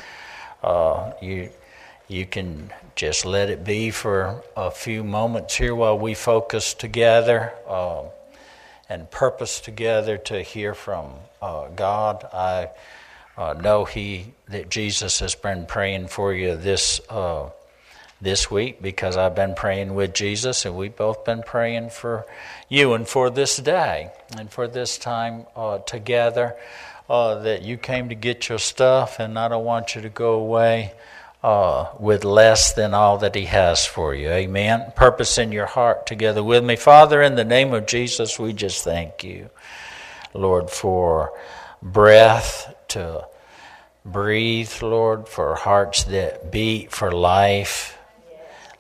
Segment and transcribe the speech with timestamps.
[0.63, 1.51] Uh, you
[2.07, 7.53] you can just let it be for a few moments here while we focus together
[7.67, 8.03] uh,
[8.89, 12.23] and purpose together to hear from uh, God.
[12.33, 12.69] I
[13.37, 17.49] uh, know He that Jesus has been praying for you this uh,
[18.19, 22.25] this week because I've been praying with Jesus, and we've both been praying for
[22.67, 26.55] you and for this day and for this time uh, together.
[27.09, 30.33] Uh, that you came to get your stuff, and I don't want you to go
[30.33, 30.91] away
[31.41, 34.27] uh, with less than all that He has for you.
[34.27, 34.91] Amen.
[34.93, 36.75] Purpose in your heart together with me.
[36.75, 39.49] Father, in the name of Jesus, we just thank you,
[40.33, 41.31] Lord, for
[41.81, 43.27] breath to
[44.05, 47.97] breathe, Lord, for hearts that beat for life,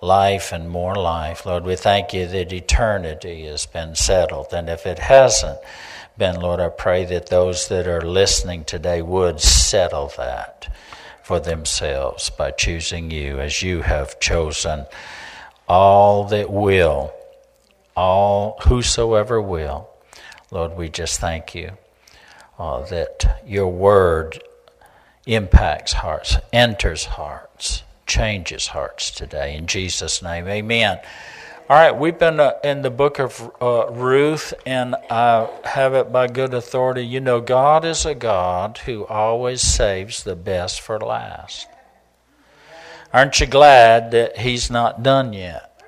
[0.01, 1.45] life and more life.
[1.45, 4.53] Lord, we thank you that eternity has been settled.
[4.53, 5.59] And if it hasn't
[6.17, 10.73] been, Lord, I pray that those that are listening today would settle that
[11.23, 14.85] for themselves by choosing you as you have chosen
[15.67, 17.13] all that will,
[17.95, 19.89] all whosoever will.
[20.51, 21.77] Lord, we just thank you
[22.59, 24.41] uh, that your word
[25.25, 29.55] impacts hearts, enters hearts, changes hearts today.
[29.55, 30.99] In Jesus' name, amen.
[31.69, 36.13] All right, we've been uh, in the book of uh, Ruth, and I have it
[36.13, 37.05] by good authority.
[37.05, 41.67] You know, God is a God who always saves the best for last.
[43.13, 45.83] Aren't you glad that He's not done yet?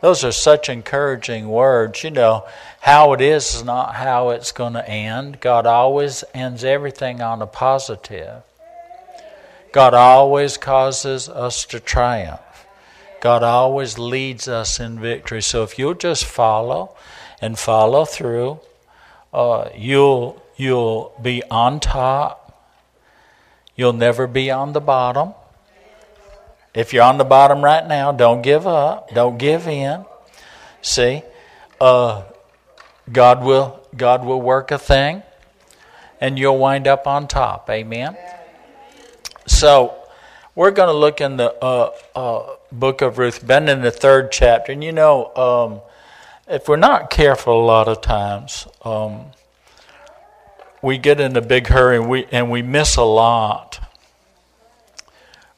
[0.00, 2.04] Those are such encouraging words.
[2.04, 2.46] You know,
[2.82, 5.40] how it is is not how it's going to end.
[5.40, 8.42] God always ends everything on a positive.
[9.70, 12.66] God always causes us to triumph.
[13.20, 15.42] God always leads us in victory.
[15.42, 16.96] So if you'll just follow
[17.40, 18.58] and follow through,
[19.32, 22.74] uh, you'll you'll be on top.
[23.76, 25.34] You'll never be on the bottom.
[26.74, 29.14] If you're on the bottom right now, don't give up.
[29.14, 30.04] Don't give in.
[30.82, 31.22] See,
[31.80, 32.24] uh,
[33.12, 35.22] God will God will work a thing,
[36.20, 37.68] and you'll wind up on top.
[37.68, 38.16] Amen.
[39.46, 40.02] So
[40.54, 44.32] we're going to look in the uh, uh, book of Ruth, been in the third
[44.32, 44.72] chapter.
[44.72, 45.80] And you know, um,
[46.48, 49.26] if we're not careful a lot of times, um,
[50.82, 53.80] we get in a big hurry and we, and we miss a lot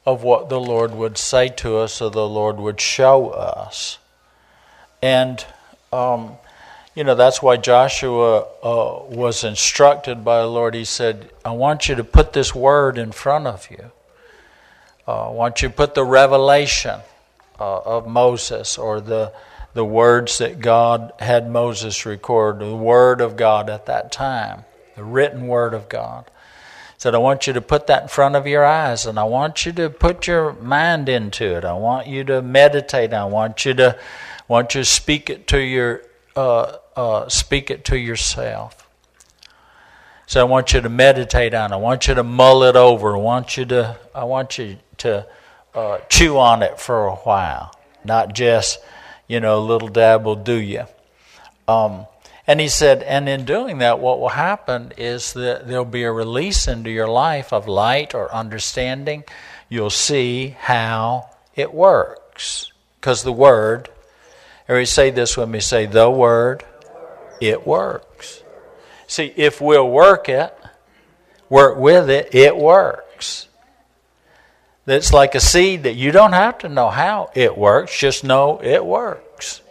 [0.05, 3.97] of what the Lord would say to us or the Lord would show us.
[5.01, 5.43] And,
[5.91, 6.37] um,
[6.95, 10.73] you know, that's why Joshua uh, was instructed by the Lord.
[10.73, 13.91] He said, I want you to put this word in front of you.
[15.05, 16.99] Uh, once you to put the revelation
[17.59, 19.33] uh, of Moses or the,
[19.73, 24.63] the words that God had Moses record, the Word of God at that time,
[24.95, 26.25] the written Word of God,
[26.97, 29.65] said, I want you to put that in front of your eyes and I want
[29.65, 31.65] you to put your mind into it.
[31.65, 33.13] I want you to meditate.
[33.13, 33.99] I want you to,
[34.47, 36.01] want you to speak it to your,
[36.35, 38.87] uh, uh speak it to yourself.
[40.27, 41.75] So I want you to meditate on it.
[41.75, 43.15] I want you to mull it over.
[43.15, 45.27] I want you to, I want you to
[45.75, 48.79] uh, chew on it for a while, not just,
[49.27, 50.85] you know, little dab will do you.
[51.67, 52.07] Um,
[52.47, 56.11] and he said, and in doing that, what will happen is that there'll be a
[56.11, 59.23] release into your life of light or understanding.
[59.69, 62.71] You'll see how it works.
[62.99, 63.89] Because the Word,
[64.67, 66.63] Or everybody say this when we say the Word,
[67.41, 68.43] it works.
[69.07, 70.55] See, if we'll work it,
[71.49, 73.47] work with it, it works.
[74.85, 78.61] That's like a seed that you don't have to know how it works, just know
[78.61, 79.61] it works.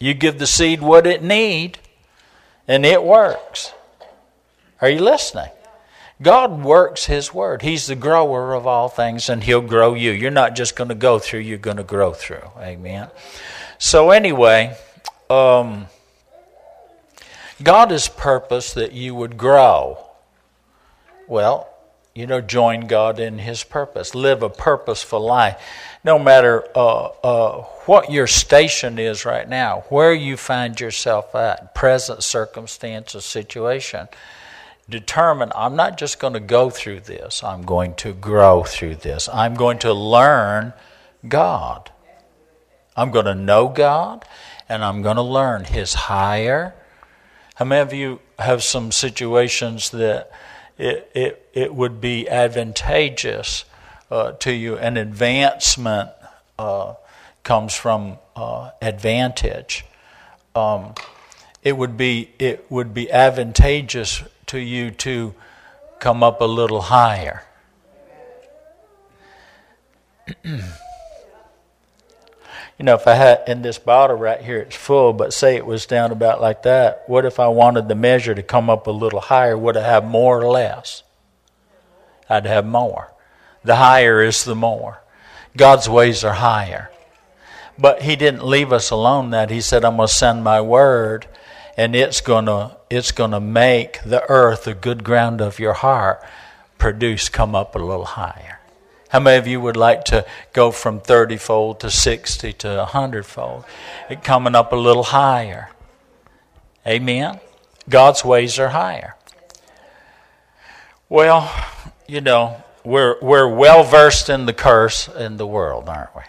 [0.00, 1.78] You give the seed what it need,
[2.66, 3.72] and it works.
[4.80, 5.50] Are you listening?
[6.20, 7.62] God works His Word.
[7.62, 10.10] He's the grower of all things, and He'll grow you.
[10.10, 12.50] You're not just going to go through, you're going to grow through.
[12.58, 13.08] Amen.
[13.78, 14.76] So, anyway,
[15.30, 15.86] um,
[17.64, 19.98] God has purposed that you would grow.
[21.26, 21.68] Well,
[22.14, 25.60] you know, join God in His purpose, live a purposeful life.
[26.04, 31.74] No matter uh, uh, what your station is right now, where you find yourself at,
[31.74, 34.06] present circumstance or situation,
[34.88, 39.28] determine I'm not just going to go through this, I'm going to grow through this.
[39.28, 40.72] I'm going to learn
[41.26, 41.90] God.
[42.96, 44.24] I'm going to know God
[44.68, 46.74] and I'm going to learn His higher.
[47.54, 50.30] How many of you have some situations that
[50.78, 53.64] it, it, it would be advantageous
[54.10, 54.76] uh, to you.
[54.76, 56.10] An advancement
[56.58, 56.94] uh,
[57.42, 59.84] comes from uh, advantage.
[60.54, 60.94] Um,
[61.62, 65.34] it would be it would be advantageous to you to
[65.98, 67.44] come up a little higher.
[72.78, 75.66] you know, if I had in this bottle right here, it's full, but say it
[75.66, 78.90] was down about like that, what if I wanted the measure to come up a
[78.90, 79.56] little higher?
[79.56, 81.04] Would I have more or less?
[82.28, 83.12] I'd have more.
[83.62, 85.02] The higher is the more.
[85.56, 86.90] God's ways are higher.
[87.78, 89.50] But He didn't leave us alone that.
[89.50, 91.26] He said, I'm going to send my word,
[91.76, 95.74] and it's going to, it's going to make the earth, the good ground of your
[95.74, 96.24] heart,
[96.78, 98.53] produce come up a little higher.
[99.14, 103.24] How many of you would like to go from 30 fold to 60 to 100
[103.24, 103.64] fold?
[104.10, 105.70] It coming up a little higher.
[106.84, 107.38] Amen?
[107.88, 109.14] God's ways are higher.
[111.08, 111.48] Well,
[112.08, 116.22] you know, we're, we're well versed in the curse in the world, aren't we?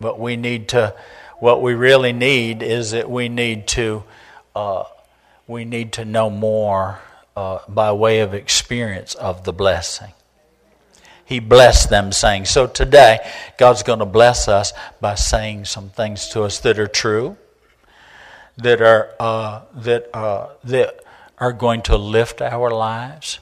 [0.00, 0.94] But we need to,
[1.40, 4.02] what we really need is that we need to,
[4.56, 4.84] uh,
[5.46, 7.00] we need to know more
[7.36, 10.14] uh, by way of experience of the blessing
[11.28, 12.46] he blessed them saying.
[12.46, 13.18] So today,
[13.58, 17.36] God's going to bless us by saying some things to us that are true,
[18.56, 21.04] that are, uh, that, uh, that
[21.36, 23.40] are going to lift our lives,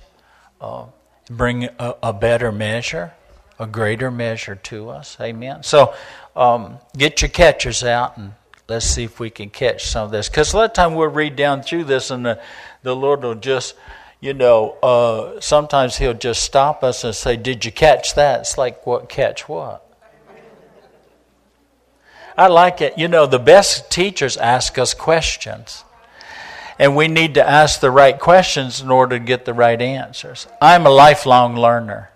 [0.60, 0.86] uh,
[1.30, 3.14] bring a, a, better measure,
[3.60, 5.16] a greater measure to us.
[5.20, 5.62] Amen.
[5.62, 5.94] So
[6.34, 8.32] um, get your catchers out and
[8.68, 10.28] let's see if we can catch some of this.
[10.28, 12.42] Because a lot of time we'll read down through this and the,
[12.82, 13.76] the Lord will just
[14.20, 18.40] you know, uh, sometimes he'll just stop us and say, Did you catch that?
[18.40, 19.82] It's like, What, catch what?
[22.38, 22.98] I like it.
[22.98, 25.84] You know, the best teachers ask us questions.
[26.78, 30.46] And we need to ask the right questions in order to get the right answers.
[30.60, 32.10] I'm a lifelong learner.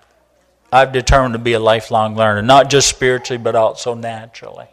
[0.71, 4.67] I've determined to be a lifelong learner, not just spiritually, but also naturally.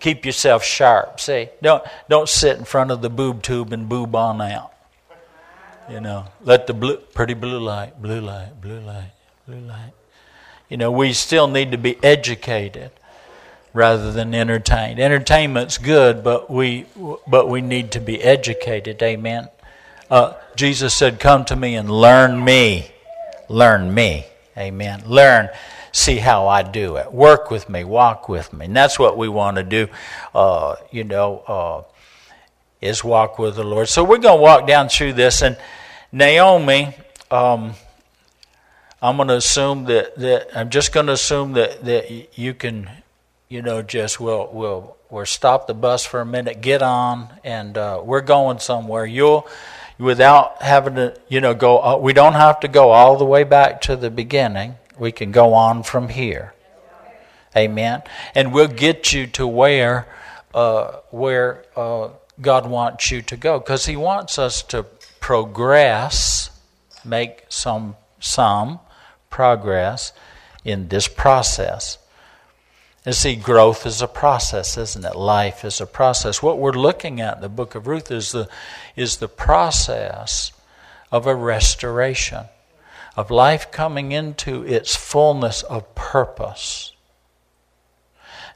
[0.00, 1.20] Keep yourself sharp.
[1.20, 4.72] See, don't, don't sit in front of the boob tube and boob on out.
[5.90, 9.12] You know, let the blue, pretty blue light, blue light, blue light,
[9.46, 9.92] blue light.
[10.68, 12.90] You know, we still need to be educated
[13.72, 15.00] rather than entertained.
[15.00, 16.84] Entertainment's good, but we
[17.26, 19.02] but we need to be educated.
[19.02, 19.48] Amen.
[20.10, 22.90] Uh, Jesus said, "Come to me and learn me,
[23.48, 24.26] learn me."
[24.58, 25.04] Amen.
[25.06, 25.48] Learn,
[25.92, 27.12] see how I do it.
[27.12, 29.88] Work with me, walk with me, and that's what we want to do.
[30.34, 31.38] Uh, you know.
[31.46, 31.82] Uh,
[32.80, 33.88] is walk with the Lord.
[33.88, 35.56] So we're going to walk down through this, and
[36.10, 36.94] Naomi,
[37.30, 37.74] um,
[39.02, 42.88] I'm going to assume that, that I'm just going to assume that, that you can,
[43.48, 47.76] you know, just we'll we'll we'll stop the bus for a minute, get on, and
[47.76, 49.06] uh, we're going somewhere.
[49.06, 49.46] You'll
[49.98, 51.78] without having to, you know, go.
[51.78, 54.76] Uh, we don't have to go all the way back to the beginning.
[54.98, 56.54] We can go on from here.
[57.56, 58.02] Amen.
[58.34, 60.06] And we'll get you to where
[60.54, 62.08] uh, where uh,
[62.40, 64.86] God wants you to go because He wants us to
[65.28, 66.48] progress,
[67.04, 68.80] make some some
[69.28, 70.14] progress
[70.64, 71.98] in this process.
[73.04, 75.14] And see, growth is a process, isn't it?
[75.14, 76.42] Life is a process.
[76.42, 78.48] What we're looking at in the book of Ruth is the
[78.96, 80.50] is the process
[81.12, 82.46] of a restoration,
[83.14, 86.92] of life coming into its fullness of purpose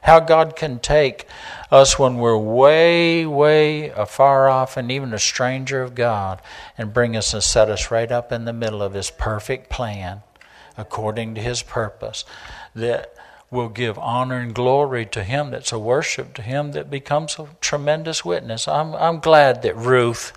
[0.03, 1.27] how God can take
[1.71, 6.41] us when we're way, way afar off and even a stranger of God
[6.77, 10.21] and bring us and set us right up in the middle of His perfect plan
[10.77, 12.25] according to His purpose
[12.75, 13.13] that
[13.49, 17.47] will give honor and glory to Him, that's a worship to Him that becomes a
[17.61, 18.67] tremendous witness.
[18.67, 20.33] I'm, I'm glad that Ruth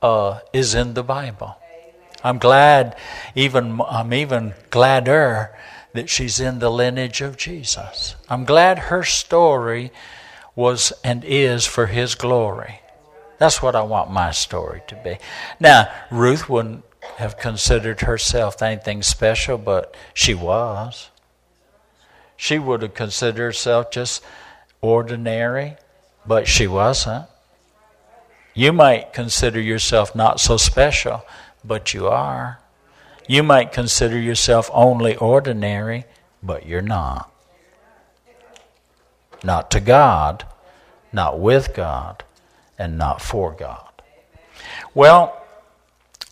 [0.00, 1.56] uh, is in the Bible.
[2.22, 2.96] I'm glad,
[3.34, 5.56] even I'm even gladder
[5.92, 8.14] that she's in the lineage of Jesus.
[8.28, 9.90] I'm glad her story
[10.54, 12.80] was and is for his glory.
[13.38, 15.18] That's what I want my story to be.
[15.58, 16.84] Now, Ruth wouldn't
[17.16, 21.08] have considered herself anything special, but she was.
[22.36, 24.22] She would have considered herself just
[24.80, 25.76] ordinary,
[26.26, 27.26] but she wasn't.
[28.54, 31.24] You might consider yourself not so special,
[31.64, 32.59] but you are.
[33.28, 36.04] You might consider yourself only ordinary,
[36.42, 37.30] but you're not.
[39.42, 40.44] Not to God,
[41.12, 42.24] not with God,
[42.78, 43.90] and not for God.
[44.94, 45.40] Well,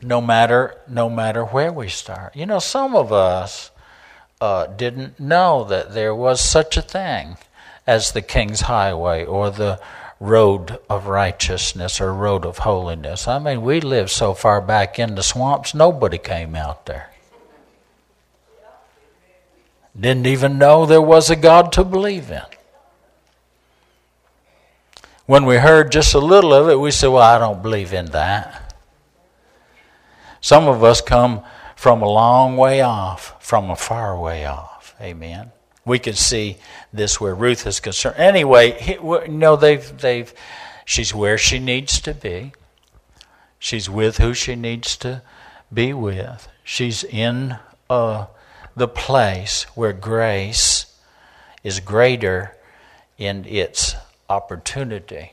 [0.03, 2.37] no matter no matter where we start.
[2.37, 3.71] You know, some of us
[4.41, 7.37] uh, didn't know that there was such a thing
[7.87, 9.81] as the King's Highway or the
[10.21, 13.29] road of righteousness or road of holiness.
[13.29, 17.11] I mean, we lived so far back in the swamps, nobody came out there.
[19.99, 22.43] Didn't even know there was a God to believe in.
[25.27, 28.07] When we heard just a little of it, we said, Well, I don't believe in
[28.07, 28.75] that.
[30.41, 31.43] Some of us come
[31.77, 34.95] from a long way off, from a far way off.
[35.01, 35.51] Amen.
[35.89, 36.59] We can see
[36.93, 38.17] this where Ruth is concerned.
[38.19, 40.33] Anyway, you know they've they've
[40.85, 42.53] she's where she needs to be.
[43.59, 45.23] She's with who she needs to
[45.73, 46.49] be with.
[46.63, 47.57] She's in
[47.91, 48.27] uh,
[48.77, 50.87] the place where grace
[51.65, 52.57] is greater
[53.17, 53.97] in its
[54.29, 55.33] opportunity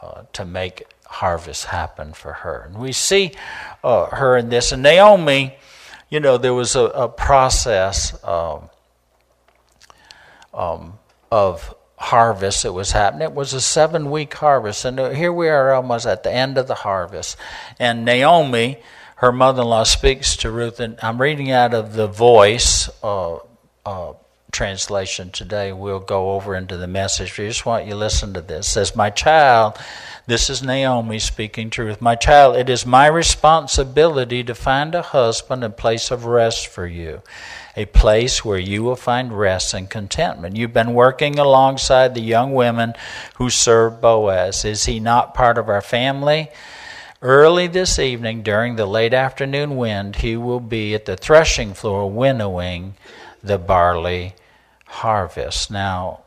[0.00, 2.64] uh, to make harvest happen for her.
[2.66, 3.32] And we see
[3.84, 4.72] uh, her in this.
[4.72, 5.56] And Naomi,
[6.08, 8.70] you know, there was a, a process um,
[10.56, 10.98] um,
[11.30, 13.22] of harvest that was happening.
[13.22, 14.84] It was a seven week harvest.
[14.84, 17.36] And here we are almost at the end of the harvest.
[17.78, 18.78] And Naomi,
[19.16, 20.80] her mother in law, speaks to Ruth.
[20.80, 22.88] And I'm reading out of the voice.
[23.02, 23.38] Uh,
[23.84, 24.14] uh,
[24.56, 25.70] translation today.
[25.70, 27.38] We'll go over into the message.
[27.38, 28.68] I just want you to listen to this.
[28.68, 29.76] It says, My child,
[30.26, 32.00] this is Naomi speaking truth.
[32.00, 36.86] My child, it is my responsibility to find a husband and place of rest for
[36.86, 37.20] you,
[37.76, 40.56] a place where you will find rest and contentment.
[40.56, 42.94] You've been working alongside the young women
[43.34, 44.64] who serve Boaz.
[44.64, 46.48] Is he not part of our family?
[47.20, 52.10] Early this evening, during the late afternoon wind, he will be at the threshing floor
[52.10, 52.94] winnowing
[53.44, 54.34] the barley
[54.86, 55.70] harvest.
[55.70, 56.22] Now,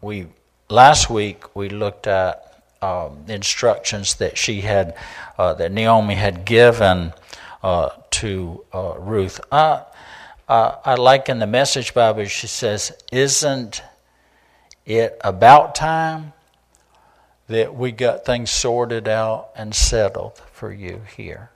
[0.00, 0.26] we
[0.68, 4.96] last week we looked at um, instructions that she had,
[5.38, 7.12] uh, that Naomi had given
[7.62, 9.40] uh, to uh, Ruth.
[9.50, 9.82] I,
[10.48, 13.82] I like in the Message Bible she says, "Isn't
[14.84, 16.34] it about time?"
[17.48, 21.50] that we got things sorted out and settled for you here.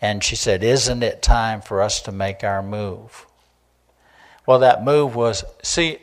[0.00, 3.25] And she said, Isn't it time for us to make our move?
[4.46, 5.98] Well, that move was see,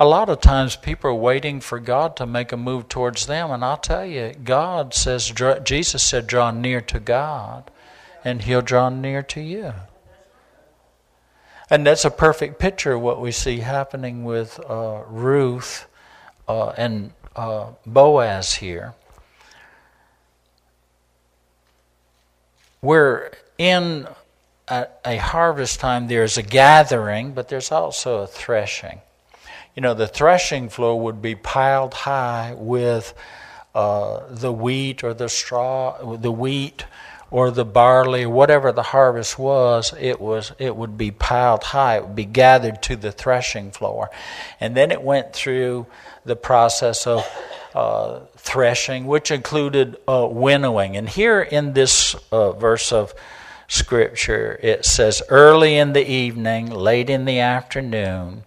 [0.00, 3.50] a lot of times people are waiting for God to make a move towards them,
[3.50, 5.32] and I'll tell you, God says,
[5.62, 7.70] Jesus said, draw near to God,
[8.24, 9.74] and He'll draw near to you.
[11.70, 15.86] And that's a perfect picture of what we see happening with uh, Ruth
[16.48, 18.94] uh, and uh, Boaz here.
[22.82, 24.08] We're in
[24.72, 29.02] at a harvest time, there's a gathering, but there's also a threshing.
[29.76, 33.12] You know, the threshing floor would be piled high with
[33.74, 36.86] uh, the wheat or the straw, the wheat
[37.30, 41.96] or the barley, whatever the harvest was, it was it would be piled high.
[41.98, 44.10] It would be gathered to the threshing floor,
[44.58, 45.86] and then it went through
[46.24, 47.26] the process of
[47.74, 50.96] uh, threshing, which included uh, winnowing.
[50.96, 53.14] And here in this uh, verse of
[53.72, 54.60] scripture.
[54.62, 58.44] It says early in the evening, late in the afternoon.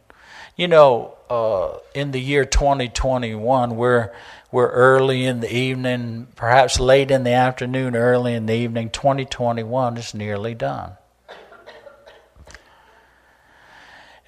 [0.56, 4.14] You know, uh, in the year 2021, we're
[4.52, 8.90] we're early in the evening, perhaps late in the afternoon, early in the evening.
[8.92, 10.94] 2021 is nearly done.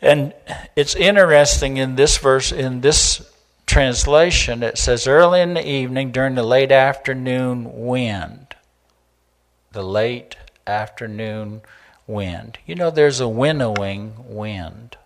[0.02, 0.34] And
[0.76, 3.32] it's interesting in this verse, in this
[3.66, 8.56] translation, it says early in the evening during the late afternoon wind.
[9.72, 10.36] The late
[10.68, 11.62] afternoon
[12.06, 12.58] wind.
[12.66, 14.98] You know, there's a winnowing wind.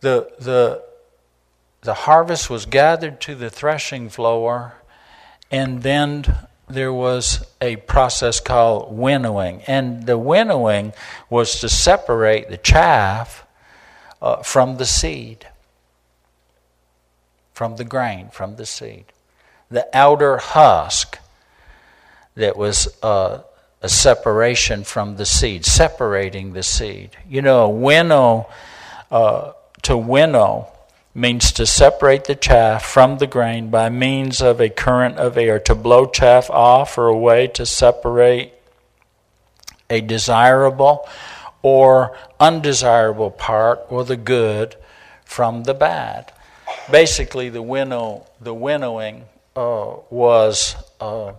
[0.00, 0.82] The, the,
[1.82, 4.74] the harvest was gathered to the threshing floor,
[5.50, 6.24] and then
[6.68, 9.62] there was a process called winnowing.
[9.68, 10.92] And the winnowing
[11.30, 13.46] was to separate the chaff
[14.20, 15.46] uh, from the seed,
[17.52, 19.04] from the grain, from the seed.
[19.70, 21.18] The outer husk
[22.34, 23.42] that was uh,
[23.80, 27.10] a separation from the seed, separating the seed.
[27.28, 28.48] You know, winnow,
[29.10, 30.68] uh, to winnow
[31.14, 35.58] means to separate the chaff from the grain by means of a current of air,
[35.58, 38.52] to blow chaff off or away to separate
[39.90, 41.06] a desirable
[41.60, 44.74] or undesirable part or the good
[45.24, 46.32] from the bad.
[46.90, 49.24] Basically, the winnow, the winnowing
[49.54, 51.32] uh, was uh,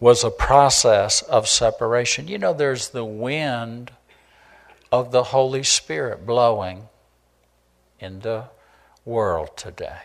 [0.00, 2.28] was a process of separation.
[2.28, 3.92] You know, there's the wind
[4.92, 6.88] of the Holy Spirit blowing
[7.98, 8.44] in the
[9.04, 10.02] world today.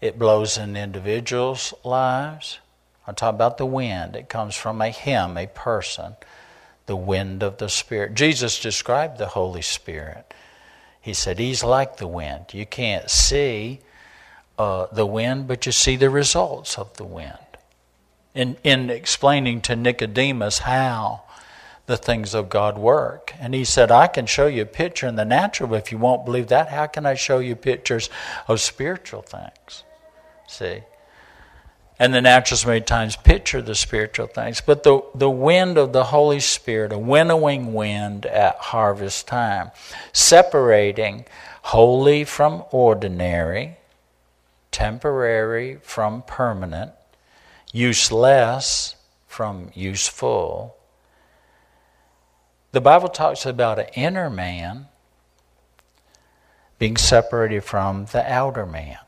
[0.00, 2.58] It blows in individuals' lives.
[3.06, 4.16] I'm talking about the wind.
[4.16, 6.16] It comes from a him, a person,
[6.86, 8.14] the wind of the Spirit.
[8.14, 10.34] Jesus described the Holy Spirit.
[11.00, 12.46] He said, He's like the wind.
[12.52, 13.80] You can't see
[14.58, 17.38] uh, the wind, but you see the results of the wind.
[18.36, 21.22] In, in explaining to Nicodemus how
[21.86, 23.32] the things of God work.
[23.40, 25.98] And he said, I can show you a picture in the natural, but if you
[25.98, 28.10] won't believe that, how can I show you pictures
[28.46, 29.84] of spiritual things?
[30.46, 30.82] See?
[31.98, 34.60] And the naturals many times picture the spiritual things.
[34.60, 39.70] But the, the wind of the Holy Spirit, a winnowing wind at harvest time,
[40.12, 41.24] separating
[41.62, 43.78] holy from ordinary,
[44.70, 46.92] temporary from permanent,
[47.76, 50.76] useless from useful.
[52.72, 54.86] The Bible talks about an inner man
[56.78, 58.98] being separated from the outer man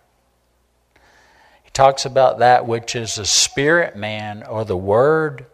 [1.65, 5.47] He talks about that which is a spirit man or the word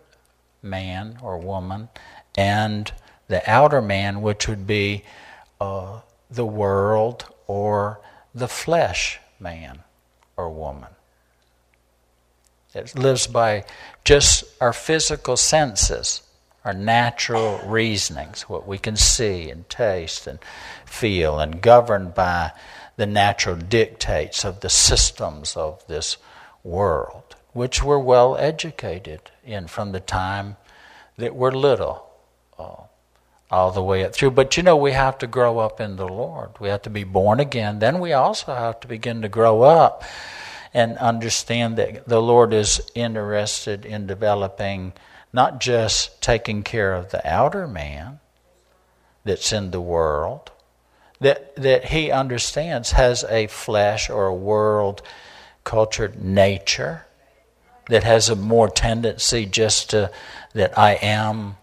[0.62, 1.88] man or woman,
[2.36, 2.92] and
[3.28, 5.04] the outer man, which would be
[5.60, 8.00] uh, the world or
[8.34, 9.82] the flesh man
[10.36, 10.90] or woman.
[12.74, 13.64] It lives by
[14.04, 16.22] just our physical senses,
[16.64, 20.38] our natural reasonings, what we can see and taste and
[20.84, 22.52] feel, and governed by
[22.96, 26.16] the natural dictates of the systems of this
[26.62, 30.56] world, which we're well educated in from the time
[31.16, 32.10] that we're little.
[32.58, 32.84] Uh,
[33.50, 34.32] all the way up through.
[34.32, 36.50] But you know, we have to grow up in the Lord.
[36.58, 37.78] We have to be born again.
[37.78, 40.02] Then we also have to begin to grow up
[40.74, 44.92] and understand that the Lord is interested in developing
[45.32, 48.18] not just taking care of the outer man
[49.24, 50.50] that's in the world,
[51.20, 55.00] that, that he understands has a flesh or a world
[55.62, 57.06] cultured nature
[57.88, 60.10] that has a more tendency just to
[60.54, 61.56] that I am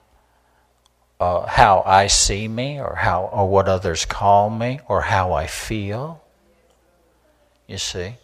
[1.19, 5.47] uh, how I see me or how or what others call me or how I
[5.47, 6.23] feel.
[7.67, 8.15] You see,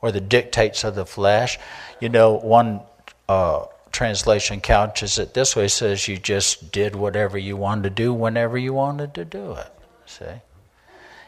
[0.00, 1.58] or the dictates of the flesh.
[2.00, 2.80] You know, one
[3.28, 8.12] uh, translation couches it this way: says you just did whatever you wanted to do
[8.12, 9.72] whenever you wanted to do it.
[10.06, 10.24] See?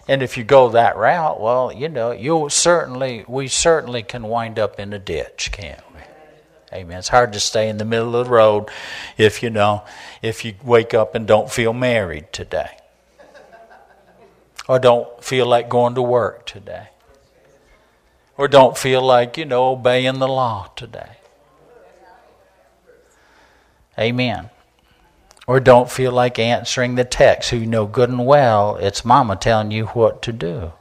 [0.08, 4.58] And if you go that route, well, you know, you certainly, we certainly can wind
[4.58, 6.00] up in a ditch, can't we?
[6.72, 6.98] Amen.
[6.98, 8.70] It's hard to stay in the middle of the road
[9.16, 9.84] if you know,
[10.20, 12.76] if you wake up and don't feel married today,
[14.68, 16.88] or don't feel like going to work today,
[18.40, 21.16] or don't feel like you know obeying the law today.
[23.98, 24.48] Amen
[25.50, 29.72] or don't feel like answering the text, who know good and well it's mama telling
[29.72, 30.72] you what to do.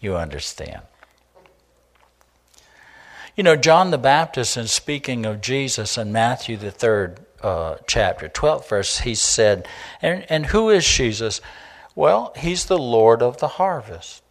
[0.00, 0.82] You understand.
[3.36, 8.28] You know, John the Baptist, in speaking of Jesus in Matthew, the third uh, chapter,
[8.28, 9.68] 12th verse, he said,
[10.02, 11.40] and, and who is Jesus?
[11.94, 14.23] Well, he's the Lord of the harvest.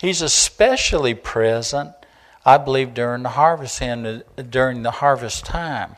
[0.00, 1.92] He's especially present,
[2.44, 5.96] I believe, during the harvest and uh, during the harvest time.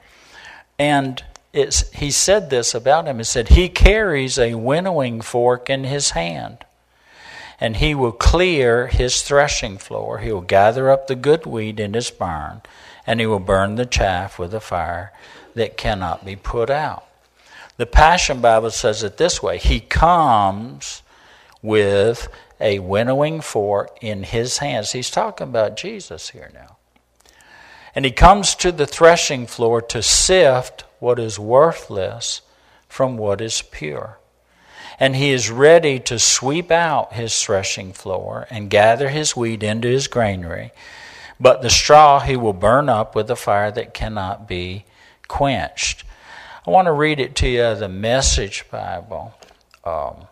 [0.77, 3.19] And it's, he said this about him.
[3.19, 6.65] He said, He carries a winnowing fork in his hand,
[7.61, 10.19] and he will clear his threshing floor.
[10.19, 12.63] He will gather up the good wheat in his barn,
[13.07, 15.13] and he will burn the chaff with a fire
[15.55, 17.05] that cannot be put out.
[17.77, 21.03] The Passion Bible says it this way He comes
[21.63, 22.29] with
[22.63, 24.93] a winnowing fork in his hands.
[24.93, 26.77] He's talking about Jesus here now.
[27.95, 32.41] And he comes to the threshing floor to sift what is worthless
[32.89, 34.19] from what is pure.
[34.99, 39.89] And he is ready to sweep out his threshing floor and gather his wheat into
[39.89, 40.73] his granary.
[41.41, 44.85] But the straw he will burn up with a fire that cannot be
[45.27, 46.05] quenched.
[46.67, 49.35] I want to read it to you, the Message Bible.
[49.85, 50.29] Um,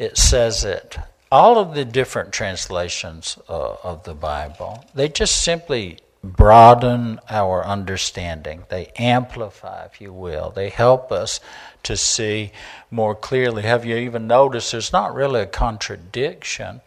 [0.00, 0.96] it says it
[1.32, 8.64] all of the different translations uh, of the Bible, they just simply broaden our understanding.
[8.68, 10.50] They amplify, if you will.
[10.50, 11.40] They help us
[11.84, 12.52] to see
[12.90, 13.62] more clearly.
[13.62, 16.80] Have you even noticed there's not really a contradiction,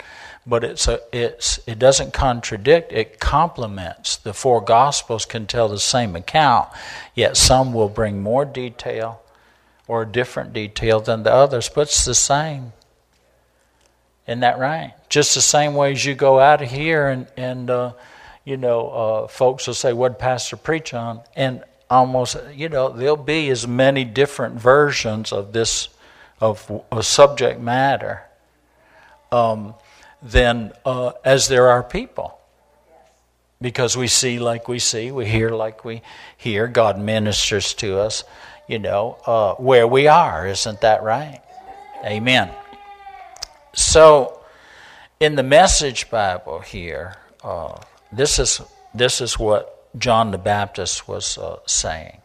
[0.45, 4.17] but it's a, it's, it doesn't contradict, it complements.
[4.17, 6.67] The four Gospels can tell the same account,
[7.15, 9.21] yet some will bring more detail
[9.88, 12.73] or different detail than the others, but it's the same
[14.27, 14.93] Isn't that right?
[15.09, 17.93] Just the same way as you go out of here and, and uh,
[18.45, 21.21] you know, uh, folks will say, What pastor preach on?
[21.36, 25.89] And almost, you know, there'll be as many different versions of this,
[26.39, 28.23] of a subject matter,
[29.31, 29.75] um,
[30.21, 32.39] than uh, as there are people.
[33.62, 36.01] Because we see like we see, we hear like we
[36.38, 38.25] hear, God ministers to us,
[38.67, 40.47] you know, uh, where we are.
[40.47, 41.39] Isn't that right?
[42.03, 42.49] Amen.
[43.73, 44.39] So,
[45.19, 47.79] in the Message Bible here, uh,
[48.12, 48.62] this is
[48.93, 52.19] this is what John the Baptist was uh, saying.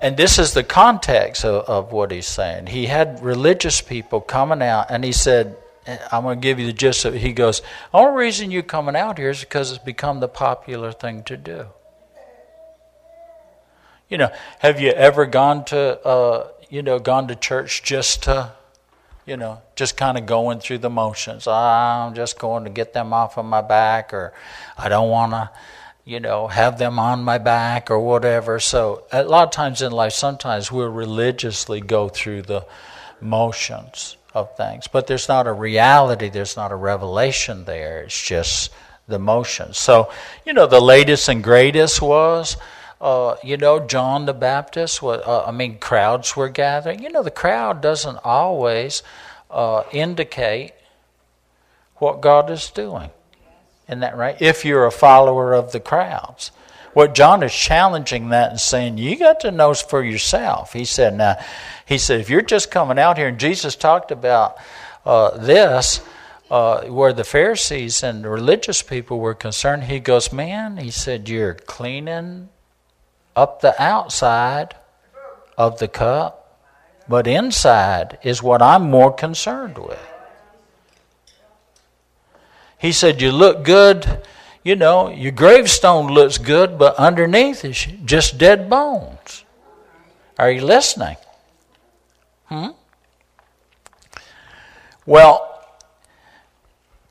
[0.00, 2.66] And this is the context of, of, what he's saying.
[2.66, 5.56] He had religious people coming out, and he said,
[6.12, 7.20] I'm going to give you the gist of it.
[7.20, 10.92] He goes, The only reason you're coming out here is because it's become the popular
[10.92, 11.66] thing to do.
[14.08, 18.52] You know, have you ever gone to, uh, you know, gone to church just to
[19.26, 21.46] you know, just kind of going through the motions.
[21.46, 24.32] Ah, I'm just going to get them off of my back, or
[24.76, 25.50] I don't want to,
[26.04, 28.60] you know, have them on my back or whatever.
[28.60, 32.66] So, a lot of times in life, sometimes we'll religiously go through the
[33.20, 38.02] motions of things, but there's not a reality, there's not a revelation there.
[38.02, 38.70] It's just
[39.06, 39.78] the motions.
[39.78, 40.10] So,
[40.44, 42.56] you know, the latest and greatest was
[43.04, 47.02] uh, you know, John the Baptist, uh, I mean, crowds were gathering.
[47.02, 49.02] You know, the crowd doesn't always
[49.50, 50.72] uh, indicate
[51.96, 53.10] what God is doing.
[53.88, 54.40] Isn't that right?
[54.40, 56.50] If you're a follower of the crowds.
[56.94, 60.72] What John is challenging that and saying, you got to know for yourself.
[60.72, 61.36] He said, now,
[61.84, 64.56] he said, if you're just coming out here, and Jesus talked about
[65.04, 66.00] uh, this,
[66.50, 71.28] uh, where the Pharisees and the religious people were concerned, he goes, Man, he said,
[71.28, 72.48] You're cleaning
[73.36, 74.74] up the outside
[75.56, 76.60] of the cup,
[77.08, 79.98] but inside is what I'm more concerned with.
[82.78, 84.22] He said, You look good,
[84.62, 89.44] you know, your gravestone looks good, but underneath is just dead bones.
[90.38, 91.16] Are you listening?
[92.46, 92.68] Hmm?
[95.06, 95.53] Well,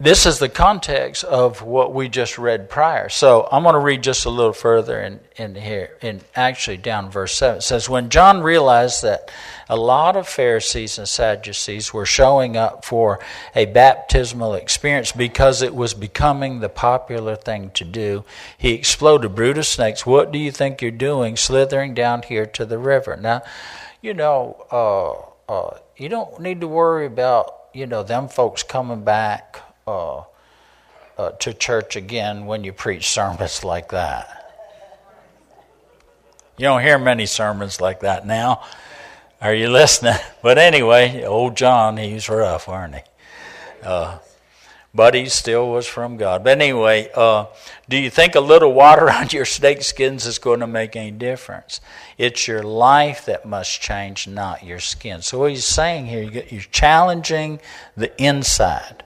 [0.04, 3.08] this is the context of what we just read prior.
[3.08, 7.10] So I'm going to read just a little further in, in here, in actually down
[7.10, 7.60] verse 7.
[7.60, 9.32] It says, When John realized that
[9.70, 13.22] a lot of Pharisees and Sadducees were showing up for
[13.56, 18.26] a baptismal experience because it was becoming the popular thing to do,
[18.58, 22.78] he exploded, of snakes, what do you think you're doing slithering down here to the
[22.78, 23.16] river?
[23.16, 23.42] Now,
[24.02, 29.06] you know, uh, uh, you don't need to worry about, you know, them folks coming
[29.06, 30.24] back uh,
[31.18, 34.40] uh, to church again when you preach sermons like that.
[36.58, 38.64] You don't hear many sermons like that now.
[39.42, 40.16] Are you listening?
[40.42, 43.02] But anyway, old John, he's rough, aren't he?
[43.82, 44.20] Uh,
[44.94, 46.44] but he still was from God.
[46.44, 47.46] But anyway, uh,
[47.90, 51.12] do you think a little water on your snake skins is going to make any
[51.12, 51.82] difference?
[52.18, 55.22] It's your life that must change, not your skin.
[55.22, 57.60] So what he's saying here, you're challenging
[57.96, 59.04] the inside.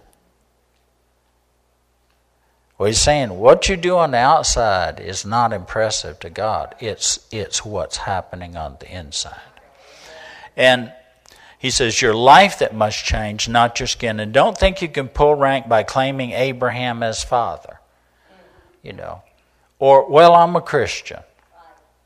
[2.78, 6.76] Well, he's saying what you do on the outside is not impressive to God.
[6.80, 9.42] It's, it's what's happening on the inside.
[10.56, 10.94] And
[11.58, 14.20] he says, Your life that must change, not your skin.
[14.20, 17.80] And don't think you can pull rank by claiming Abraham as father.
[18.84, 19.24] You know.
[19.80, 21.20] Or, well, I'm a Christian.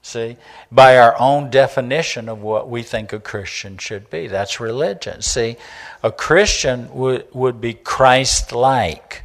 [0.02, 0.38] See?
[0.72, 4.28] By our own definition of what we think a Christian should be.
[4.28, 5.22] That's religion.
[5.22, 5.58] See?
[6.02, 9.24] A Christian would, would be Christ like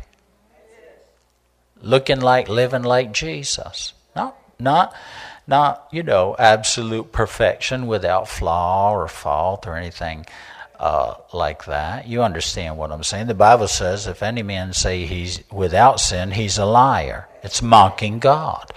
[1.82, 3.92] looking like, living like Jesus.
[4.14, 4.94] Not, not,
[5.46, 10.26] not, you know, absolute perfection without flaw or fault or anything
[10.78, 12.06] uh, like that.
[12.06, 13.26] You understand what I'm saying?
[13.26, 17.28] The Bible says, if any man say he's without sin, he's a liar.
[17.42, 18.70] It's mocking God.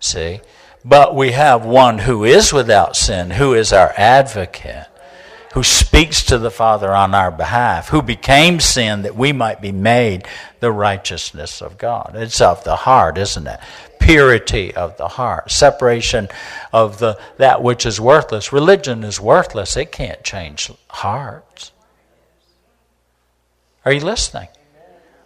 [0.00, 0.40] See?
[0.84, 4.88] But we have one who is without sin, who is our advocate
[5.52, 9.72] who speaks to the Father on our behalf, who became sin that we might be
[9.72, 10.26] made
[10.60, 12.12] the righteousness of God.
[12.14, 13.60] It's of the heart, isn't it?
[14.00, 16.28] Purity of the heart, separation
[16.72, 18.52] of the that which is worthless.
[18.52, 19.76] Religion is worthless.
[19.76, 21.70] It can't change hearts.
[23.84, 24.48] Are you listening?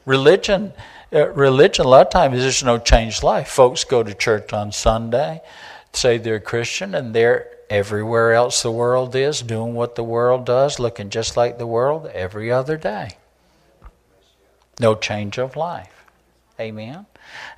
[0.05, 0.73] Religion
[1.13, 3.49] uh, religion a lot of times there's no changed life.
[3.49, 5.41] Folks go to church on Sunday,
[5.93, 10.79] say they're Christian, and they're everywhere else the world is, doing what the world does,
[10.79, 13.17] looking just like the world every other day.
[14.79, 16.05] No change of life.
[16.59, 17.07] Amen.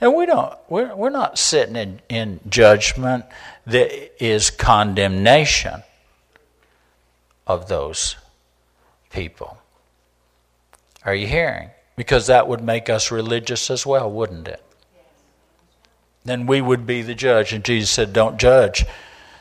[0.00, 3.24] And we don't we're, we're not sitting in, in judgment
[3.66, 5.82] that is condemnation
[7.46, 8.16] of those
[9.10, 9.58] people.
[11.04, 11.70] Are you hearing?
[11.96, 14.62] Because that would make us religious as well, wouldn't it?
[16.24, 17.52] Then we would be the judge.
[17.52, 18.84] And Jesus said, Don't judge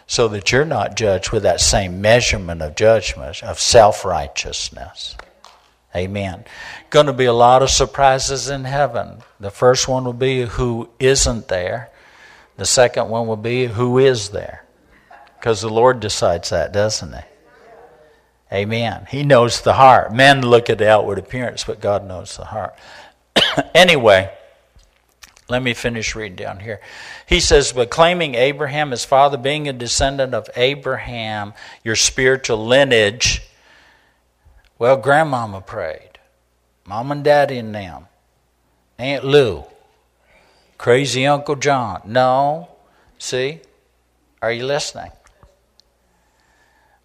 [0.08, 5.16] so that you're not judged with that same measurement of judgment, of self righteousness.
[5.96, 6.46] Amen.
[6.90, 9.22] Going to be a lot of surprises in heaven.
[9.40, 11.90] The first one will be who isn't there,
[12.56, 14.64] the second one will be who is there.
[15.40, 17.22] Because the Lord decides that, doesn't He?
[18.52, 19.08] Amen.
[19.10, 20.14] He knows the heart.
[20.14, 22.76] Men look at the outward appearance, but God knows the heart.
[23.76, 24.32] anyway,
[25.50, 26.82] let me finish reading down here.
[27.26, 33.44] He says, But claiming Abraham as father, being a descendant of Abraham, your spiritual lineage,
[34.78, 36.20] well, grandmama prayed.
[36.86, 38.08] Mom and daddy and them.
[38.98, 39.64] Aunt Lou.
[40.78, 42.02] Crazy Uncle John.
[42.06, 42.70] No.
[43.18, 43.62] See?
[44.42, 45.12] Are you listening?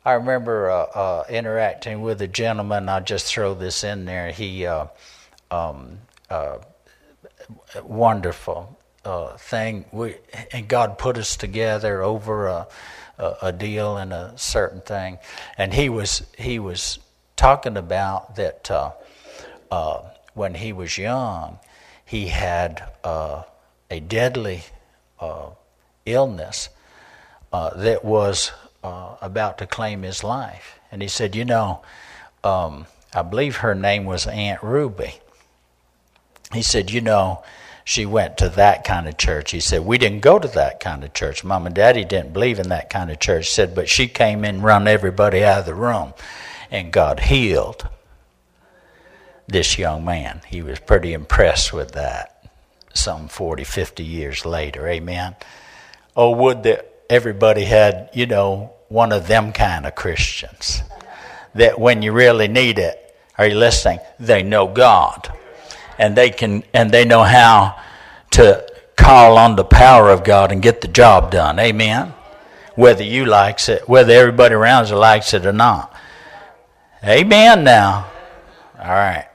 [0.05, 2.88] I remember uh, uh, interacting with a gentleman.
[2.88, 4.33] I'll just throw this in there.
[4.33, 4.87] He, uh,
[5.50, 6.59] um, uh,
[7.83, 9.85] wonderful uh, thing.
[9.93, 10.17] We
[10.53, 12.67] and God put us together over a,
[13.19, 15.19] a, a deal and a certain thing,
[15.59, 16.99] and he was he was
[17.37, 20.03] talking about that uh,
[20.35, 21.59] when he was young,
[22.05, 23.45] he had a
[24.07, 24.62] deadly
[26.07, 26.69] illness
[27.53, 30.79] that was uh, about to claim his life.
[30.91, 31.83] And he said, You know,
[32.43, 35.15] um, I believe her name was Aunt Ruby.
[36.53, 37.43] He said, You know,
[37.85, 39.51] she went to that kind of church.
[39.51, 41.45] He said, We didn't go to that kind of church.
[41.45, 43.47] Mom and Daddy didn't believe in that kind of church.
[43.47, 46.15] He said, But she came in, and run everybody out of the room,
[46.71, 47.88] and God healed
[49.47, 50.41] this young man.
[50.47, 52.51] He was pretty impressed with that
[52.95, 54.87] some 40, 50 years later.
[54.87, 55.37] Amen.
[56.15, 60.83] Oh, would that everybody had, you know, one of them kind of Christians.
[61.55, 62.99] That when you really need it,
[63.38, 63.99] are you listening?
[64.21, 65.33] They know God.
[66.03, 67.81] And they can and they know how
[68.33, 71.61] to call on the power of God and get the job done.
[71.61, 72.12] Amen.
[72.75, 75.95] Whether you likes it, whether everybody around you likes it or not.
[77.05, 78.11] Amen now.
[78.81, 79.29] All right.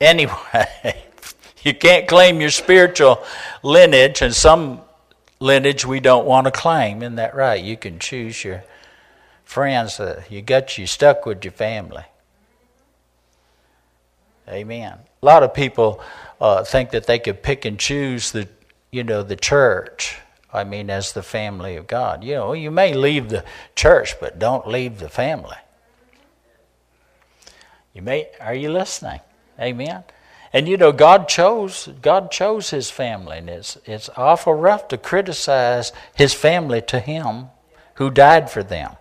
[0.00, 1.04] Anyway,
[1.62, 3.22] you can't claim your spiritual
[3.62, 4.80] lineage and some
[5.38, 7.02] lineage we don't want to claim.
[7.02, 7.62] Isn't that right?
[7.62, 8.64] You can choose your
[9.44, 9.98] friends.
[9.98, 12.04] that you got you stuck with your family.
[14.48, 14.98] Amen.
[15.22, 16.00] A lot of people
[16.40, 18.48] uh, think that they could pick and choose the,
[18.90, 20.18] you know, the church.
[20.52, 22.24] I mean, as the family of God.
[22.24, 25.56] You know, you may leave the church, but don't leave the family.
[27.92, 28.28] You may.
[28.40, 29.20] Are you listening?
[29.58, 30.04] Amen.
[30.52, 34.98] And you know, God chose God chose his family, and it's it's awful rough to
[34.98, 37.48] criticize his family to him
[37.94, 38.96] who died for them.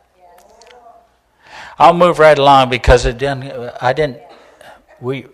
[1.77, 4.19] I'll move right along because it didn't I didn't
[4.99, 5.27] we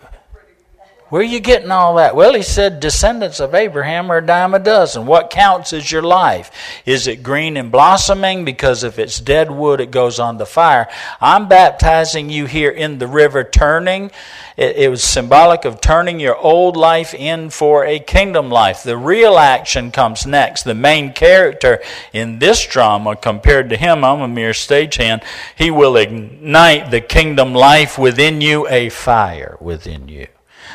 [1.11, 2.15] where are you getting all that?
[2.15, 5.05] Well, he said descendants of Abraham are a dime a dozen.
[5.05, 6.49] What counts is your life.
[6.85, 8.45] Is it green and blossoming?
[8.45, 10.87] Because if it's dead wood, it goes on the fire.
[11.19, 14.11] I'm baptizing you here in the river turning.
[14.55, 18.81] It, it was symbolic of turning your old life in for a kingdom life.
[18.81, 20.63] The real action comes next.
[20.63, 21.81] The main character
[22.13, 25.25] in this drama, compared to him, I'm a mere stagehand,
[25.57, 30.27] he will ignite the kingdom life within you, a fire within you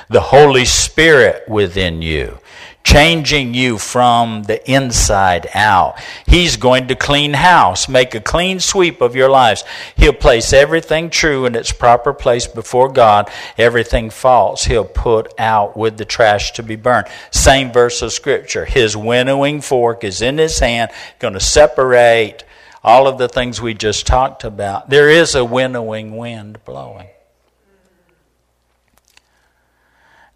[0.08, 2.38] the Holy Spirit within you,
[2.84, 5.98] changing you from the inside out.
[6.26, 9.64] He's going to clean house, make a clean sweep of your lives.
[9.96, 13.28] He'll place everything true in its proper place before God.
[13.58, 17.08] Everything false, he'll put out with the trash to be burned.
[17.32, 18.64] Same verse of scripture.
[18.64, 22.44] His winnowing fork is in his hand, going to separate
[22.84, 24.88] all of the things we just talked about.
[24.88, 27.08] There is a winnowing wind blowing.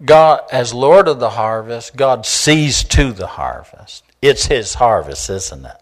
[0.05, 4.05] God, as Lord of the harvest, God sees to the harvest.
[4.23, 5.77] It's His harvest, isn't it?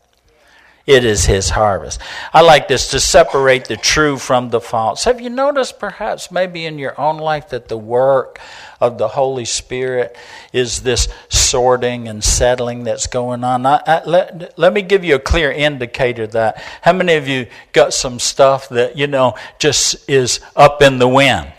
[0.87, 2.00] It is His harvest.
[2.33, 5.04] I like this to separate the true from the false.
[5.04, 8.40] Have you noticed, perhaps, maybe in your own life, that the work
[8.81, 10.16] of the Holy Spirit
[10.52, 13.66] is this sorting and settling that's going on?
[13.66, 16.61] I, I, let, let me give you a clear indicator that.
[16.81, 21.09] How many of you got some stuff that, you know, just is up in the
[21.09, 21.52] wind?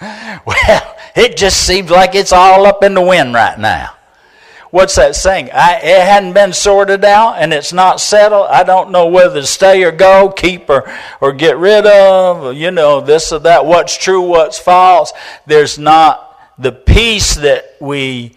[0.46, 3.96] Well, it just seems like it's all up in the wind right now.
[4.70, 5.50] What's that saying?
[5.52, 8.48] I, it hadn't been sorted out and it's not settled.
[8.50, 12.70] I don't know whether to stay or go, keep or, or get rid of, you
[12.70, 15.12] know, this or that, what's true, what's false.
[15.46, 18.35] There's not the peace that we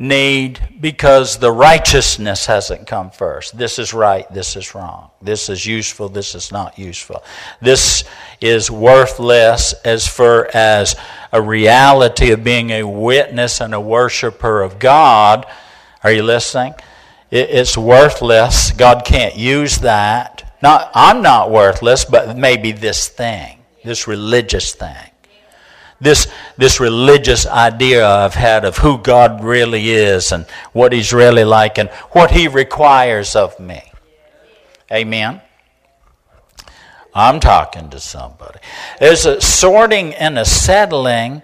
[0.00, 3.56] need because the righteousness hasn't come first.
[3.56, 5.10] This is right, this is wrong.
[5.20, 7.22] This is useful, this is not useful.
[7.60, 8.04] This
[8.40, 10.96] is worthless as far as
[11.32, 15.46] a reality of being a witness and a worshiper of God.
[16.02, 16.74] Are you listening?
[17.30, 18.72] It's worthless.
[18.72, 20.56] God can't use that.
[20.62, 25.09] Not, I'm not worthless, but maybe this thing, this religious thing
[26.00, 31.44] this, this religious idea I've had of who God really is and what He's really
[31.44, 33.92] like and what He requires of me.
[34.92, 35.40] Amen.
[37.14, 38.60] I'm talking to somebody.
[38.98, 41.42] There's a sorting and a settling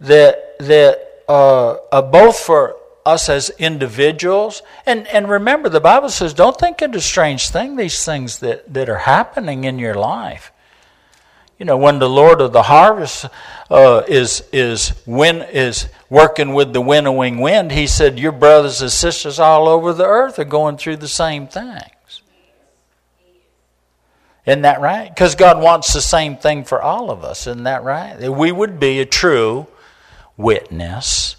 [0.00, 6.34] that that uh, uh, both for us as individuals and and remember the Bible says
[6.34, 10.51] don't think it a strange thing these things that that are happening in your life.
[11.62, 13.26] You know, when the Lord of the harvest
[13.70, 15.00] uh, is is
[16.10, 20.40] working with the winnowing wind, He said, "Your brothers and sisters all over the earth
[20.40, 22.22] are going through the same things."
[24.44, 25.08] Isn't that right?
[25.08, 27.46] Because God wants the same thing for all of us.
[27.46, 28.18] Isn't that right?
[28.18, 29.68] That we would be a true
[30.36, 31.36] witness,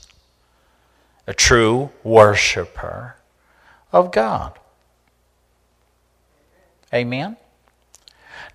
[1.27, 3.17] a true worshiper
[3.91, 4.57] of God.
[6.93, 7.35] Amen?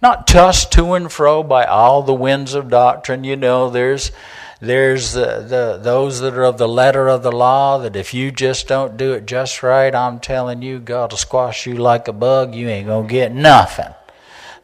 [0.01, 3.25] Not tossed to and fro by all the winds of doctrine.
[3.25, 4.13] You know, there's
[4.61, 8.31] there's the, the those that are of the letter of the law that if you
[8.31, 12.13] just don't do it just right, I'm telling you, God will squash you like a
[12.13, 12.55] bug.
[12.55, 13.95] You ain't gonna get nothing.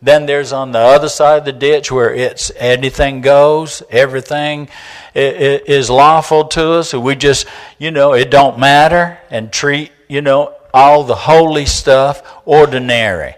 [0.02, 4.68] Then there's on the other side of the ditch where it's anything goes, everything
[5.14, 6.92] is lawful to us.
[6.92, 7.46] We just,
[7.78, 13.36] you know, it don't matter and treat, you know, all the holy stuff ordinary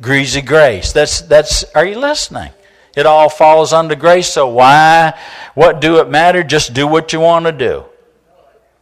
[0.00, 0.92] greasy grace.
[0.92, 2.50] That's, that's, are you listening?
[2.96, 5.18] It all falls under grace, so why,
[5.54, 6.42] what do it matter?
[6.42, 7.84] Just do what you want to do.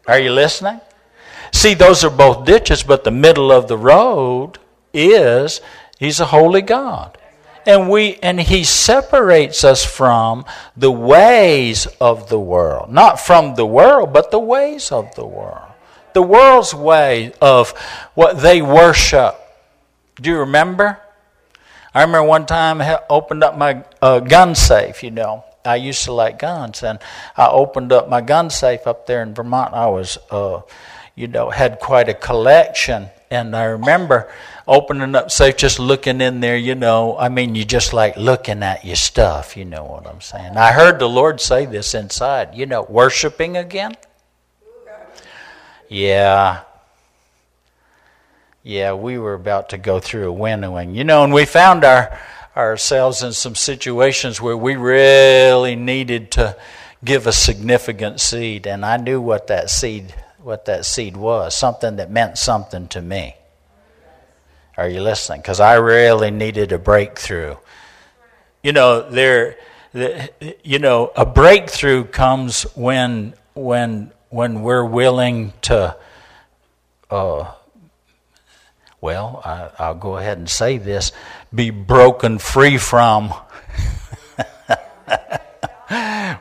[0.06, 0.80] Are you listening?
[1.52, 4.58] See, those are both ditches, but the middle of the road
[4.92, 5.60] is
[5.98, 7.16] He's a holy God.
[7.64, 10.44] And we and He separates us from
[10.76, 12.90] the ways of the world.
[12.90, 15.70] Not from the world, but the ways of the world.
[16.12, 17.70] The world's way of
[18.14, 19.38] what they worship.
[20.16, 20.98] Do you remember?
[21.94, 25.44] I remember one time I opened up my uh, gun safe, you know.
[25.64, 26.98] I used to like guns, and
[27.36, 29.74] I opened up my gun safe up there in Vermont.
[29.74, 30.62] I was, uh,
[31.14, 34.30] you know, had quite a collection, and I remember
[34.66, 36.56] opening up safe, just looking in there.
[36.56, 39.56] You know, I mean, you just like looking at your stuff.
[39.56, 40.56] You know what I'm saying?
[40.56, 42.54] I heard the Lord say this inside.
[42.54, 43.94] You know, worshiping again.
[45.88, 46.62] Yeah,
[48.62, 50.94] yeah, we were about to go through a winnowing.
[50.94, 52.18] You know, and we found our
[52.56, 56.56] ourselves in some situations where we really needed to
[57.04, 61.96] give a significant seed, and I knew what that seed what that seed was, something
[61.96, 63.36] that meant something to me.
[64.76, 65.40] Are you listening?
[65.40, 67.56] Because I really needed a breakthrough.
[68.62, 69.56] You know, there,
[69.92, 70.30] the,
[70.64, 75.96] you know, a breakthrough comes when when when we're willing to.
[77.10, 77.52] Uh,
[79.02, 81.10] well, I, will go ahead and say this
[81.52, 83.30] be broken free from.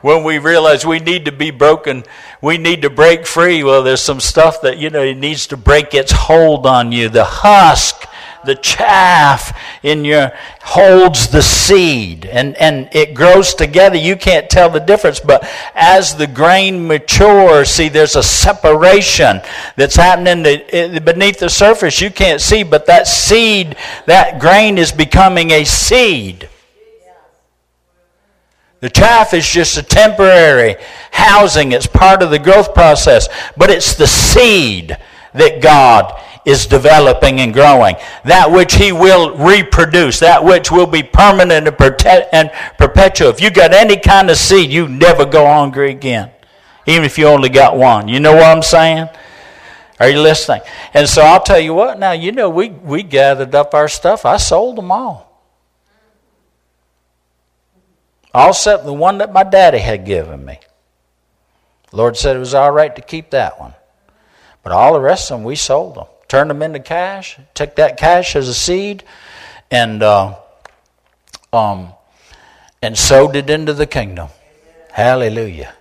[0.00, 2.04] when we realize we need to be broken,
[2.40, 3.64] we need to break free.
[3.64, 7.08] Well, there's some stuff that, you know, it needs to break its hold on you.
[7.08, 8.06] The husk
[8.44, 13.96] the chaff in your holds the seed and, and it grows together.
[13.96, 19.40] You can't tell the difference, but as the grain matures, see, there's a separation
[19.76, 22.00] that's happening eh, beneath the surface.
[22.00, 23.76] You can't see, but that seed,
[24.06, 26.48] that grain is becoming a seed.
[28.80, 30.74] The chaff is just a temporary
[31.12, 31.70] housing.
[31.70, 34.98] It's part of the growth process, but it's the seed
[35.34, 37.96] that God is developing and growing.
[38.24, 43.28] That which He will reproduce, that which will be permanent and perpetual.
[43.30, 46.30] If you got any kind of seed, you never go hungry again,
[46.86, 48.08] even if you only got one.
[48.08, 49.08] You know what I'm saying?
[50.00, 50.62] Are you listening?
[50.94, 51.98] And so I'll tell you what.
[51.98, 54.26] Now you know we we gathered up our stuff.
[54.26, 55.28] I sold them all.
[58.34, 60.58] All except the one that my daddy had given me.
[61.92, 63.74] Lord said it was all right to keep that one.
[64.62, 67.98] But all the rest of them, we sold them turned them into cash, take that
[67.98, 69.04] cash as a seed,
[69.70, 70.34] and uh,
[71.52, 71.92] um,
[72.80, 74.30] and sowed it into the kingdom.
[74.92, 75.74] Hallelujah.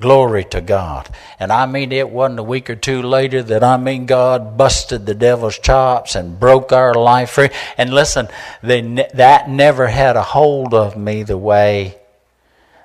[0.00, 1.08] Glory to God.
[1.38, 5.06] And I mean, it wasn't a week or two later that I mean, God busted
[5.06, 7.50] the devil's chops and broke our life free.
[7.78, 8.26] And listen,
[8.64, 8.80] they,
[9.14, 11.98] that never had a hold of me the way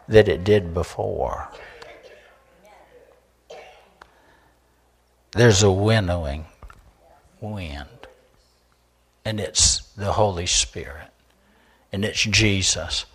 [0.08, 1.50] that it did before.
[5.32, 6.46] there's a winnowing
[7.42, 8.08] wind,
[9.26, 11.10] and it's the Holy Spirit,
[11.92, 13.06] and it's Jesus.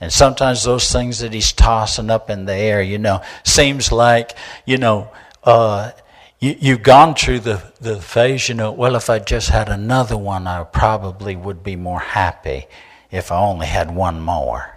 [0.00, 4.32] And sometimes those things that he's tossing up in the air, you know, seems like,
[4.66, 5.10] you know,
[5.42, 5.92] uh,
[6.38, 10.16] you, you've gone through the, the phase, you know, well, if I just had another
[10.18, 12.66] one, I probably would be more happy
[13.10, 14.76] if I only had one more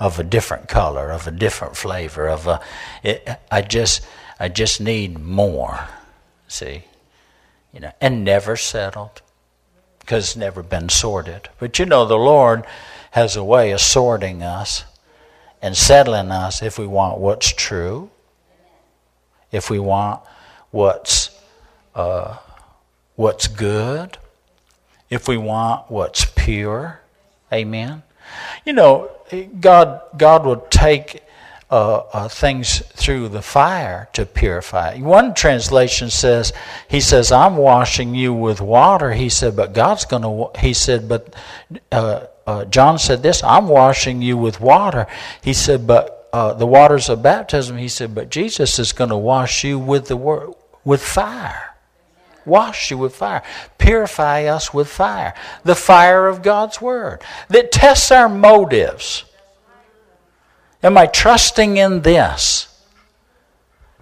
[0.00, 2.60] of a different color, of a different flavor, of a,
[3.02, 4.04] it, I just,
[4.40, 5.88] I just need more,
[6.48, 6.84] see,
[7.72, 9.22] you know, and never settled
[10.00, 11.48] because it's never been sorted.
[11.58, 12.64] But you know, the Lord
[13.10, 14.84] has a way of sorting us
[15.60, 18.10] and settling us if we want what's true,
[19.50, 20.20] if we want
[20.70, 21.30] what's
[21.94, 22.36] uh,
[23.16, 24.18] what's good,
[25.10, 27.00] if we want what's pure.
[27.52, 28.02] Amen.
[28.64, 29.10] You know,
[29.60, 31.22] God God will take
[31.70, 34.96] uh, uh, things through the fire to purify.
[34.98, 36.52] One translation says,
[36.88, 41.08] He says, "I'm washing you with water." He said, "But God's going to." He said,
[41.08, 41.34] "But."
[41.92, 45.06] Uh, uh, John said this I'm washing you with water.
[45.42, 49.18] He said, but uh, the waters of baptism, he said, but Jesus is going to
[49.18, 51.74] wash you with the word, with fire.
[52.46, 53.42] Wash you with fire.
[53.76, 55.34] Purify us with fire.
[55.64, 59.24] The fire of God's word that tests our motives.
[60.82, 62.66] Am I trusting in this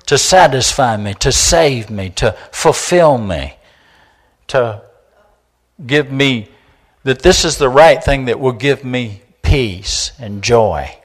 [0.07, 3.57] to satisfy me, to save me, to fulfill me,
[4.49, 4.83] to
[5.85, 6.49] give me
[7.03, 10.97] that this is the right thing that will give me peace and joy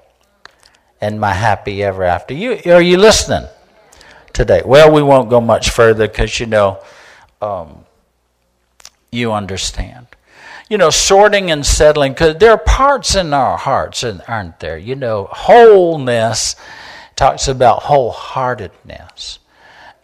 [0.99, 2.33] and my happy ever after.
[2.33, 3.47] You, are you listening
[4.33, 4.61] today?
[4.63, 6.83] Well, we won't go much further because you know,
[7.41, 7.85] um,
[9.11, 10.07] you understand.
[10.71, 14.77] You know, sorting and settling, because there are parts in our hearts, and aren't there?
[14.77, 16.55] You know, wholeness
[17.17, 19.39] talks about wholeheartedness.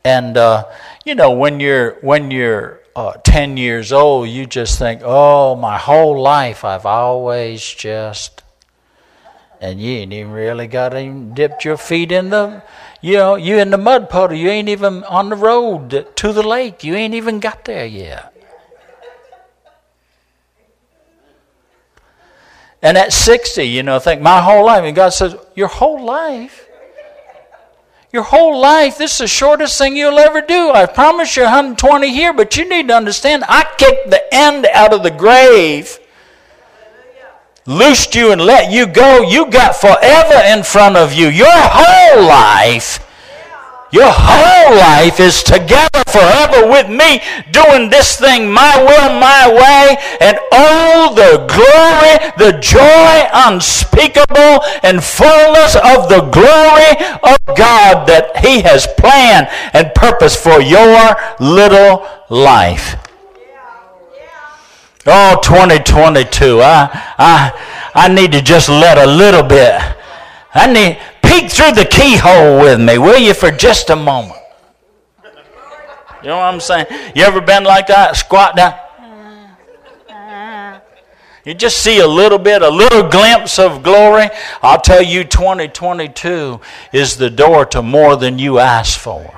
[0.04, 0.66] And, uh,
[1.06, 5.78] you know, when you're, when you're, uh, 10 years old, you just think, oh, my
[5.78, 8.44] whole life I've always just.
[9.62, 12.62] And you ain't even really got even dipped your feet in the,
[13.00, 14.36] you know, you in the mud puddle.
[14.36, 16.84] You ain't even on the road to the lake.
[16.84, 18.37] You ain't even got there yet.
[22.82, 24.84] And at 60, you know, think my whole life.
[24.84, 26.68] And God says, Your whole life?
[28.14, 30.72] Your whole life, this is the shortest thing you'll ever do.
[30.72, 34.94] I promise you 120 here, but you need to understand I kicked the end out
[34.94, 36.00] of the grave,
[37.66, 39.24] loosed you and let you go.
[39.24, 41.28] You got forever in front of you.
[41.28, 43.07] Your whole life
[43.92, 47.22] your whole life is together forever with me,
[47.52, 55.04] doing this thing my will, my way, and all the glory, the joy unspeakable, and
[55.04, 56.92] fullness of the glory
[57.24, 62.98] of God that He has planned and purposed for your little life.
[65.10, 66.60] Oh, 2022.
[66.62, 69.80] I, I, I need to just let a little bit.
[70.54, 71.00] I need,
[71.38, 74.40] peek through the keyhole with me, will you, for just a moment?
[76.22, 76.88] You know what I'm saying?
[77.16, 78.16] You ever been like that?
[78.16, 78.80] Squat down.
[81.46, 84.28] You just see a little bit, a little glimpse of glory.
[84.62, 86.60] I'll tell you, 2022
[86.92, 89.34] is the door to more than you asked for.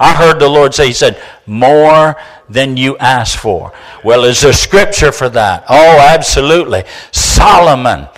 [0.00, 2.16] I heard the Lord say, He said, more
[2.48, 3.72] than you asked for.
[4.02, 5.64] Well, is there scripture for that?
[5.68, 6.84] Oh, absolutely.
[7.12, 8.08] Solomon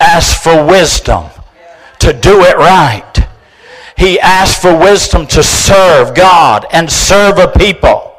[0.00, 1.30] asked for wisdom
[2.00, 3.14] to do it right.
[3.96, 8.16] He asked for wisdom to serve God and serve a people.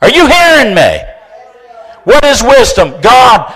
[0.00, 0.98] Are you hearing me?
[2.04, 3.00] What is wisdom?
[3.00, 3.54] God,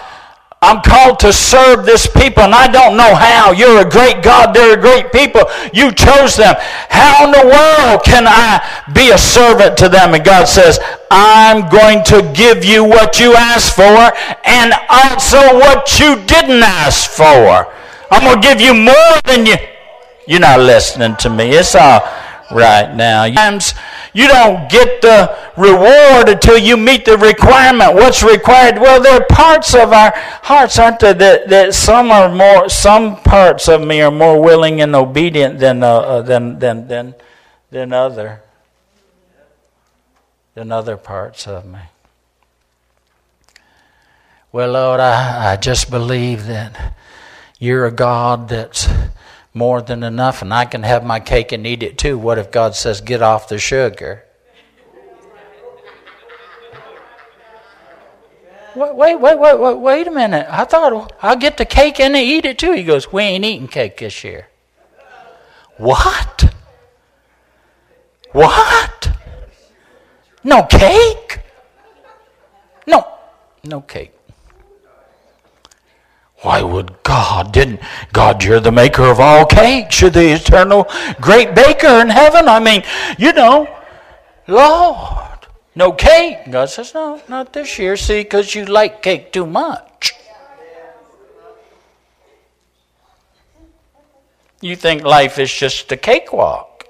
[0.60, 3.52] I'm called to serve this people, and I don't know how.
[3.52, 4.54] You're a great God.
[4.54, 5.42] They're a great people.
[5.72, 6.54] You chose them.
[6.88, 10.14] How in the world can I be a servant to them?
[10.14, 14.12] And God says, I'm going to give you what you asked for
[14.44, 17.72] and also what you didn't ask for.
[18.10, 19.56] I'm going to give you more than you.
[20.26, 21.50] You're not listening to me.
[21.50, 22.00] It's all
[22.50, 23.24] right now.
[23.24, 27.94] You don't get the reward until you meet the requirement.
[27.94, 28.78] What's required?
[28.78, 33.16] Well, there are parts of our hearts, aren't there, that, that some are more, some
[33.16, 37.14] parts of me are more willing and obedient than, uh, uh than, than, than,
[37.70, 38.42] than other,
[40.54, 41.80] than other parts of me.
[44.50, 46.94] Well, Lord, I, I just believe that
[47.58, 48.88] you're a God that's
[49.52, 52.16] more than enough, and I can have my cake and eat it too.
[52.16, 54.24] What if God says, get off the sugar?
[58.76, 60.46] Wait, wait, wait, wait, wait, wait a minute.
[60.48, 62.72] I thought I'll get the cake and eat it too.
[62.72, 64.46] He goes, We ain't eating cake this year.
[65.78, 66.54] What?
[68.32, 69.10] What?
[70.44, 71.40] No cake?
[72.86, 73.04] No,
[73.64, 74.17] no cake.
[76.42, 77.52] Why would God?
[77.52, 77.80] Didn't
[78.12, 80.00] God, you're the maker of all cakes.
[80.00, 80.88] You're the eternal
[81.20, 82.48] great baker in heaven.
[82.48, 82.84] I mean,
[83.18, 83.68] you know,
[84.46, 86.38] Lord, no cake.
[86.50, 87.96] God says, no, not this year.
[87.96, 90.14] See, because you like cake too much.
[94.60, 96.84] You think life is just a cakewalk.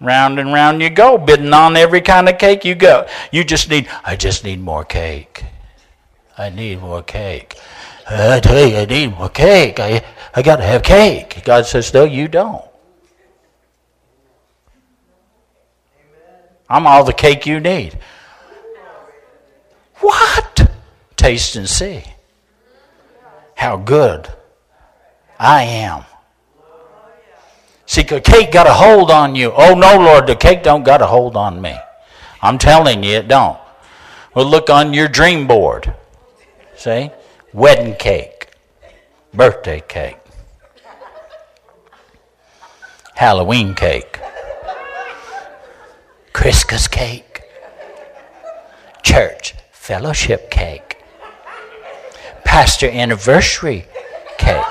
[0.00, 3.06] Round and round you go, bidding on every kind of cake you go.
[3.30, 5.44] You just need, I just need more cake.
[6.36, 7.56] I need more cake.
[8.10, 9.78] Uh, I tell you, I need more cake.
[9.78, 11.42] I, I got to have cake.
[11.44, 12.64] God says, no, you don't.
[16.68, 17.98] I'm all the cake you need.
[19.96, 20.70] What?
[21.16, 22.02] Taste and see
[23.54, 24.28] how good
[25.38, 26.04] I am.
[27.86, 29.52] See, the cake got a hold on you.
[29.54, 31.76] Oh no, Lord, the cake don't got a hold on me.
[32.40, 33.58] I'm telling you, it don't.
[34.34, 35.94] Well, look on your dream board.
[36.74, 37.10] See?
[37.54, 38.48] Wedding cake,
[39.34, 40.16] birthday cake,
[43.14, 44.18] Halloween cake,
[46.32, 47.42] Christmas cake,
[49.02, 50.96] church fellowship cake,
[52.42, 53.84] pastor anniversary
[54.38, 54.64] cake,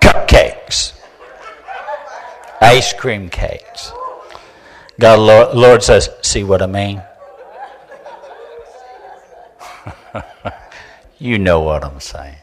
[0.00, 0.98] cupcakes,
[2.62, 3.92] ice cream cakes.
[4.98, 7.02] God, Lord, Lord says, see what I mean?
[11.22, 12.36] You know what I'm saying.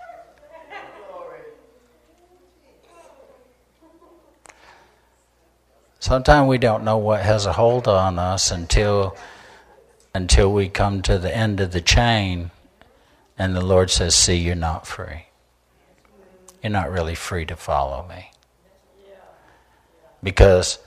[5.99, 9.17] Sometimes we don't know what has a hold on us until
[10.13, 12.51] until we come to the end of the chain
[13.35, 15.25] and the Lord says, "See, you're not free.
[16.61, 18.31] You're not really free to follow me."
[20.21, 20.77] Because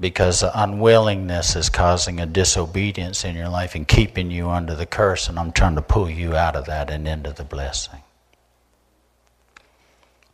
[0.00, 5.28] because unwillingness is causing a disobedience in your life and keeping you under the curse,
[5.28, 8.02] and I'm trying to pull you out of that and into the blessing.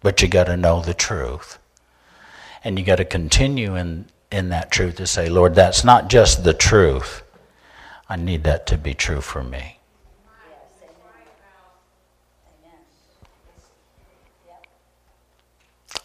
[0.03, 1.59] But you got to know the truth.
[2.63, 6.45] And you got to continue in, in that truth to say, Lord, that's not just
[6.45, 7.23] the truth.
[8.09, 9.79] I need that to be true for me.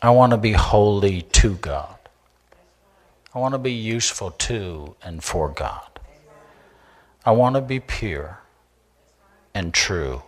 [0.01, 1.98] I want to be holy to God.
[3.33, 5.99] I want to be useful to and for God.
[7.25, 8.39] I want to be pure
[9.53, 10.23] and true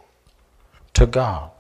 [0.94, 1.52] to God.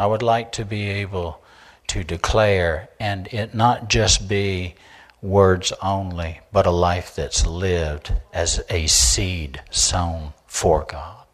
[0.00, 1.42] I would like to be able
[1.88, 4.74] to declare, and it not just be
[5.20, 11.26] words only, but a life that's lived as a seed sown for God,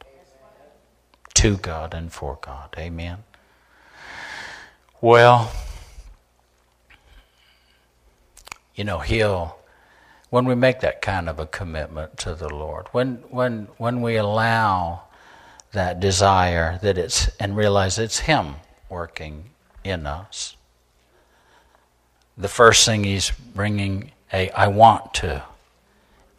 [1.34, 2.74] to God and for God.
[2.78, 3.24] Amen.
[5.01, 5.53] Well,
[8.80, 9.58] you know, He'll,
[10.30, 14.16] when we make that kind of a commitment to the Lord, when, when, when we
[14.16, 15.02] allow
[15.72, 18.54] that desire that it's, and realize it's Him
[18.88, 19.50] working
[19.84, 20.56] in us,
[22.38, 25.42] the first thing He's bringing a I want to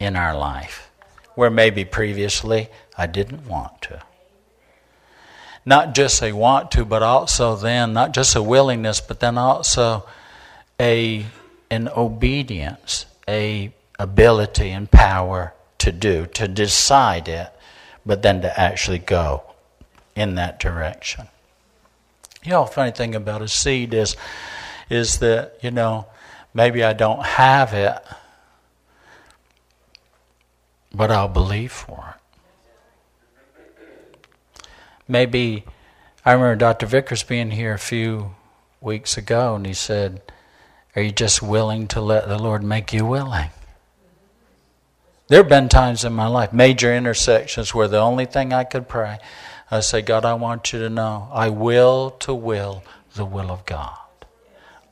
[0.00, 0.90] in our life,
[1.36, 4.02] where maybe previously I didn't want to.
[5.64, 10.04] Not just a want to, but also then, not just a willingness, but then also
[10.80, 11.24] a
[11.72, 17.50] an obedience, a ability and power to do, to decide it,
[18.04, 19.42] but then to actually go
[20.14, 21.26] in that direction.
[22.44, 24.18] You know, funny thing about a seed is,
[24.90, 26.08] is that you know,
[26.52, 27.96] maybe I don't have it,
[30.92, 34.66] but I'll believe for it.
[35.08, 35.64] Maybe
[36.22, 36.84] I remember Dr.
[36.84, 38.34] Vickers being here a few
[38.82, 40.20] weeks ago, and he said
[40.94, 43.50] are you just willing to let the Lord make you willing?
[45.28, 48.88] There have been times in my life, major intersections, where the only thing I could
[48.88, 49.18] pray,
[49.70, 52.84] I say, God, I want you to know I will to will
[53.14, 53.96] the will of God.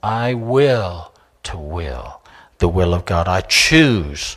[0.02, 2.22] I will to will
[2.58, 3.28] the will of God.
[3.28, 4.36] I choose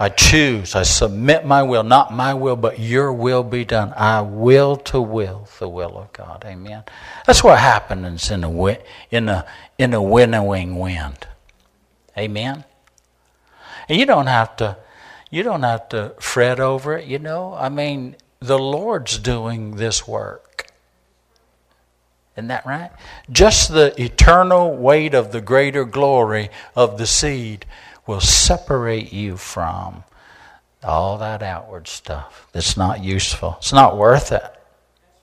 [0.00, 3.92] I choose, I submit my will, not my will, but your will be done.
[3.94, 6.42] I will to will the will of God.
[6.46, 6.84] Amen.
[7.26, 8.78] That's what happens in a
[9.10, 9.44] in a
[9.76, 11.28] in a winnowing wind.
[12.16, 12.64] Amen.
[13.90, 14.78] And you don't have to
[15.30, 17.52] you don't have to fret over it, you know.
[17.52, 20.68] I mean, the Lord's doing this work.
[22.36, 22.90] Isn't that right?
[23.30, 27.66] Just the eternal weight of the greater glory of the seed
[28.10, 30.02] will separate you from
[30.82, 33.54] all that outward stuff that's not useful.
[33.58, 34.42] It's not worth it.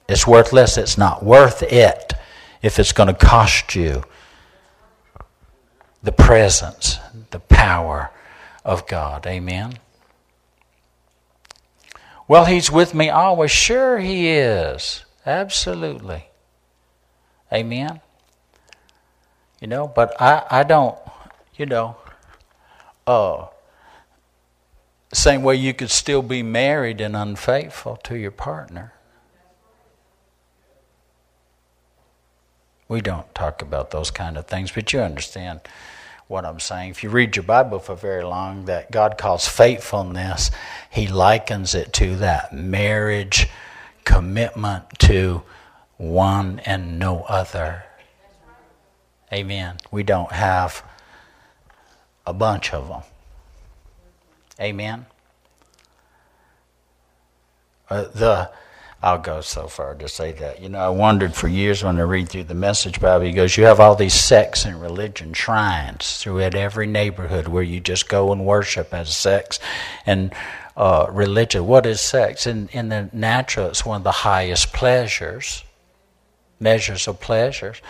[0.07, 0.77] It's worthless.
[0.77, 2.13] It's not worth it
[2.61, 4.03] if it's going to cost you
[6.01, 6.97] the presence,
[7.31, 8.09] the power
[8.63, 9.27] of God.
[9.27, 9.73] Amen.
[12.25, 13.51] Well, He's with me always.
[13.51, 15.03] Sure, He is.
[15.25, 16.27] Absolutely.
[17.51, 17.99] Amen.
[19.59, 20.97] You know, but I, I don't,
[21.57, 21.97] you know,
[23.07, 23.47] uh,
[25.13, 28.93] same way you could still be married and unfaithful to your partner.
[32.89, 35.61] We don't talk about those kind of things, but you understand
[36.27, 36.91] what I'm saying.
[36.91, 40.51] If you read your Bible for very long, that God calls faithfulness,
[40.89, 43.49] He likens it to that marriage
[44.03, 45.43] commitment to
[45.97, 47.83] one and no other.
[49.33, 49.77] Amen.
[49.91, 50.83] We don't have
[52.27, 53.01] a bunch of them.
[54.59, 55.07] Amen.
[57.89, 58.51] Uh, the
[59.01, 60.61] I'll go so far to say that.
[60.61, 63.55] You know, I wondered for years when I read through the Message Bible, he goes,
[63.55, 68.31] You have all these sects and religion shrines throughout every neighborhood where you just go
[68.31, 69.59] and worship as sex
[70.05, 70.33] and
[70.75, 71.67] uh, religion.
[71.67, 72.47] What is sex?
[72.47, 75.63] In, in the natural, it's one of the highest pleasures,
[76.59, 77.81] measures of pleasures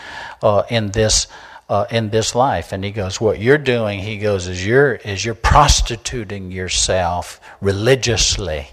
[0.43, 1.27] uh, in this.
[1.69, 5.25] Uh, in this life, and he goes, "What you're doing," he goes, "is you're is
[5.25, 8.69] you're prostituting yourself religiously,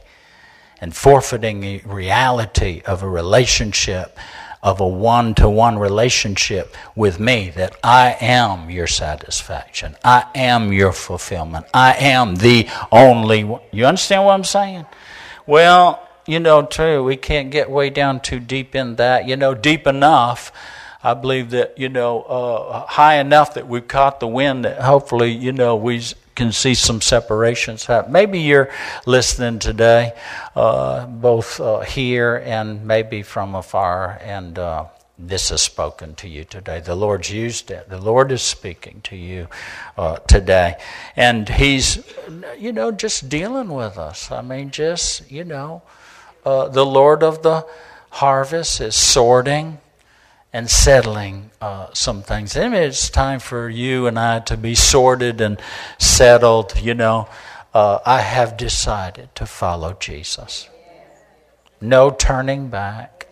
[0.80, 4.16] and forfeiting the reality of a relationship,
[4.62, 9.96] of a one to one relationship with me, that I am your satisfaction.
[10.04, 11.66] I am your fulfillment.
[11.74, 13.60] I am the only one.
[13.72, 14.86] You understand what I'm saying?
[15.46, 19.26] Well, you know, too, we can't get way down too deep in that.
[19.26, 20.52] You know, deep enough.
[21.04, 25.30] I believe that, you know, uh, high enough that we've caught the wind that hopefully,
[25.30, 26.02] you know, we
[26.34, 28.10] can see some separations happen.
[28.10, 28.70] Maybe you're
[29.04, 30.14] listening today,
[30.56, 34.86] uh, both uh, here and maybe from afar, and uh,
[35.18, 36.80] this is spoken to you today.
[36.80, 37.90] The Lord's used it.
[37.90, 39.48] The Lord is speaking to you
[39.98, 40.76] uh, today.
[41.16, 42.02] And He's,
[42.58, 44.32] you know, just dealing with us.
[44.32, 45.82] I mean, just, you know,
[46.46, 47.66] uh, the Lord of the
[48.10, 49.78] harvest is sorting
[50.54, 52.54] and settling uh, some things.
[52.54, 55.60] It's time for you and I to be sorted and
[55.98, 56.80] settled.
[56.80, 57.28] You know,
[57.74, 60.68] uh, I have decided to follow Jesus.
[61.80, 63.26] No turning back.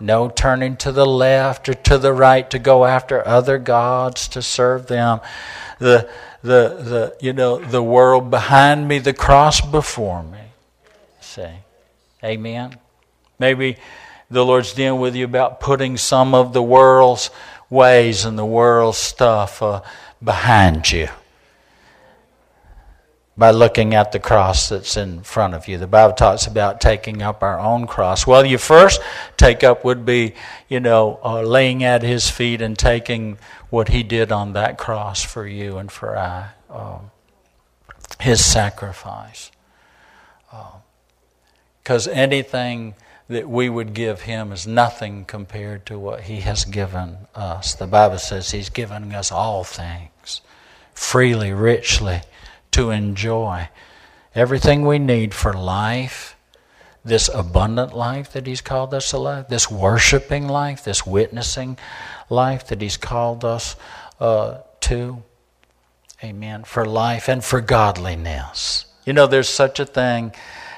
[0.00, 4.42] No turning to the left or to the right to go after other gods to
[4.42, 5.20] serve them.
[5.78, 6.10] The,
[6.42, 10.40] the, the, you know, the world behind me, the cross before me.
[11.20, 11.46] See?
[12.24, 12.78] Amen.
[13.38, 13.76] Maybe
[14.32, 17.30] the Lord's dealing with you about putting some of the world's
[17.68, 19.82] ways and the world's stuff uh,
[20.22, 21.08] behind you
[23.36, 25.76] by looking at the cross that's in front of you.
[25.76, 28.26] The Bible talks about taking up our own cross.
[28.26, 29.00] Well, you first
[29.36, 30.34] take up would be,
[30.68, 35.22] you know, uh, laying at His feet and taking what He did on that cross
[35.22, 37.10] for you and for I, um,
[38.20, 39.50] His sacrifice.
[41.82, 42.94] Because um, anything
[43.28, 47.74] that we would give him is nothing compared to what he has given us.
[47.74, 50.40] The Bible says he's given us all things
[50.94, 52.20] freely, richly
[52.72, 53.68] to enjoy.
[54.34, 56.36] Everything we need for life,
[57.04, 61.76] this abundant life that he's called us to live, this worshiping life, this witnessing
[62.30, 63.76] life that he's called us
[64.20, 65.22] uh, to.
[66.22, 66.64] Amen.
[66.64, 68.86] For life and for godliness.
[69.04, 70.32] You know, there's such a thing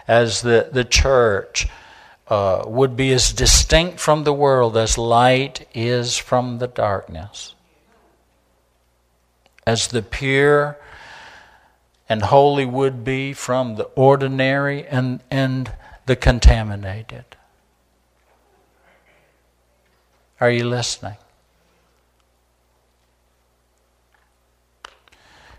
[0.09, 1.68] as the, the church
[2.28, 7.54] uh, would be as distinct from the world as light is from the darkness.
[9.66, 10.78] As the pure
[12.08, 15.72] and holy would be from the ordinary and, and
[16.06, 17.24] the contaminated.
[20.40, 21.16] Are you listening?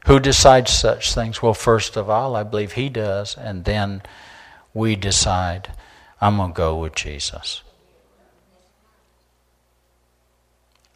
[0.06, 1.42] Who decides such things?
[1.42, 4.04] Well, first of all, I believe He does, and then
[4.74, 5.72] we decide
[6.22, 7.62] I'm going to go with Jesus.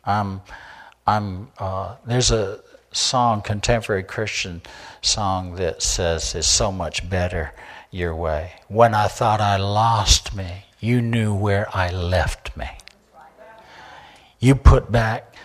[0.05, 0.41] I'm,
[1.05, 2.61] I'm, uh, there's a
[2.91, 4.61] song, contemporary Christian
[5.01, 7.53] song, that says, It's so much better
[7.91, 8.53] your way.
[8.67, 12.69] When I thought I lost me, you knew where I left me.
[14.39, 15.35] You put back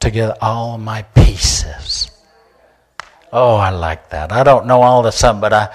[0.00, 2.10] together all my pieces.
[3.32, 4.30] Oh, I like that.
[4.30, 5.74] I don't know all the stuff, but I,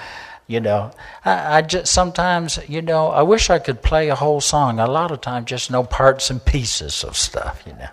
[0.50, 0.90] you know,
[1.24, 4.80] I, I, just sometimes, you know, I wish I could play a whole song.
[4.80, 7.88] A lot of times, just know parts and pieces of stuff, you know.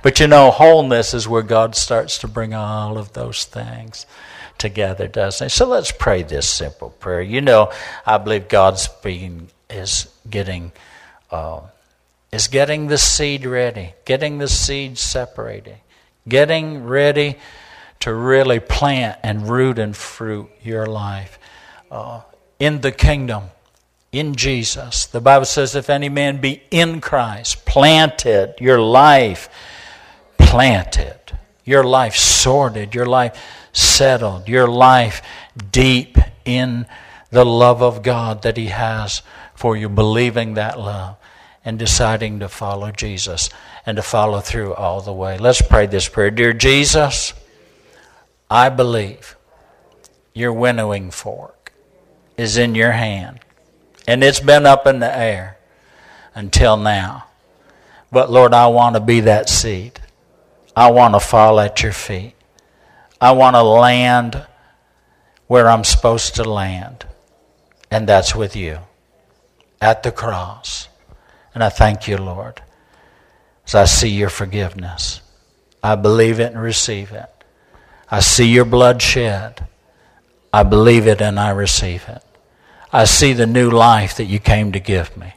[0.00, 4.06] But you know, wholeness is where God starts to bring all of those things
[4.58, 5.50] together, doesn't it?
[5.50, 7.20] So let's pray this simple prayer.
[7.20, 7.72] You know,
[8.06, 10.70] I believe God's being is getting
[11.32, 11.62] uh,
[12.30, 15.78] is getting the seed ready, getting the seed separated,
[16.28, 17.38] getting ready
[18.00, 21.40] to really plant and root and fruit your life
[21.90, 22.22] uh,
[22.58, 23.44] in the kingdom,
[24.12, 25.06] in Jesus.
[25.06, 29.48] The Bible says, if any man be in Christ, planted, your life
[30.38, 31.18] planted,
[31.64, 33.38] your life sorted, your life
[33.72, 35.22] settled, your life
[35.70, 36.86] deep in
[37.30, 39.22] the love of God that He has
[39.54, 41.16] for you, believing that love
[41.64, 43.50] and deciding to follow Jesus
[43.84, 45.36] and to follow through all the way.
[45.36, 46.30] Let's pray this prayer.
[46.30, 47.34] Dear Jesus,
[48.50, 49.36] I believe
[50.32, 51.57] your winnowing fork
[52.38, 53.40] is in your hand,
[54.06, 55.58] and it's been up in the air
[56.34, 57.26] until now.
[58.10, 60.00] But Lord, I want to be that seed.
[60.74, 62.34] I want to fall at your feet.
[63.20, 64.46] I want to land
[65.48, 67.04] where I'm supposed to land,
[67.90, 68.78] and that's with you
[69.80, 70.88] at the cross.
[71.54, 72.62] And I thank you, Lord,
[73.66, 75.20] as I see your forgiveness.
[75.82, 77.28] I believe it and receive it.
[78.10, 79.66] I see your blood shed.
[80.52, 82.22] I believe it and I receive it.
[82.92, 85.34] I see the new life that you came to give me.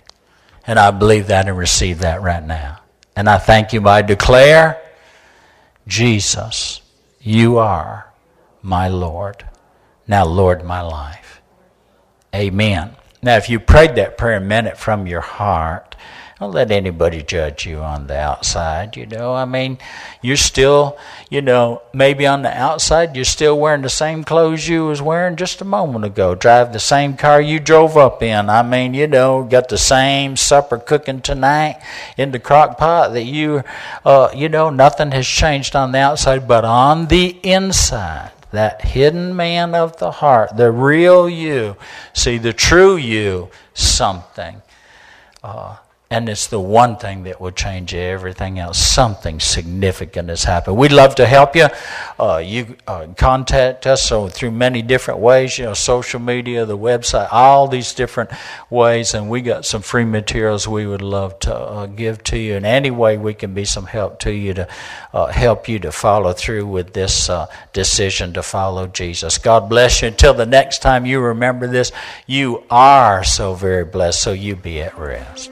[0.65, 2.79] And I believe that and receive that right now.
[3.15, 4.81] And I thank you I declare,
[5.87, 6.81] Jesus,
[7.19, 8.11] you are
[8.61, 9.45] my Lord.
[10.07, 11.41] Now, Lord, my life.
[12.33, 12.95] Amen.
[13.21, 15.95] Now, if you prayed that prayer a minute from your heart,
[16.41, 19.35] don't let anybody judge you on the outside, you know.
[19.35, 19.77] I mean,
[20.23, 20.97] you're still,
[21.29, 25.35] you know, maybe on the outside, you're still wearing the same clothes you was wearing
[25.35, 26.33] just a moment ago.
[26.33, 28.49] Drive the same car you drove up in.
[28.49, 31.79] I mean, you know, got the same supper cooking tonight
[32.17, 33.63] in the crock pot that you,
[34.03, 39.35] uh, you know, nothing has changed on the outside, but on the inside that hidden
[39.35, 41.77] man of the heart, the real you,
[42.13, 44.63] see the true you, something
[45.43, 45.77] uh,
[46.11, 48.77] and it's the one thing that will change everything else.
[48.77, 50.75] Something significant has happened.
[50.75, 51.67] We'd love to help you.
[52.19, 56.77] Uh, you uh, contact us so through many different ways, you know, social media, the
[56.77, 58.29] website, all these different
[58.69, 59.13] ways.
[59.13, 62.55] And we got some free materials we would love to uh, give to you.
[62.55, 64.67] In any way we can be some help to you to
[65.13, 69.37] uh, help you to follow through with this uh, decision to follow Jesus.
[69.37, 70.09] God bless you.
[70.09, 71.93] Until the next time you remember this,
[72.27, 75.51] you are so very blessed, so you be at rest.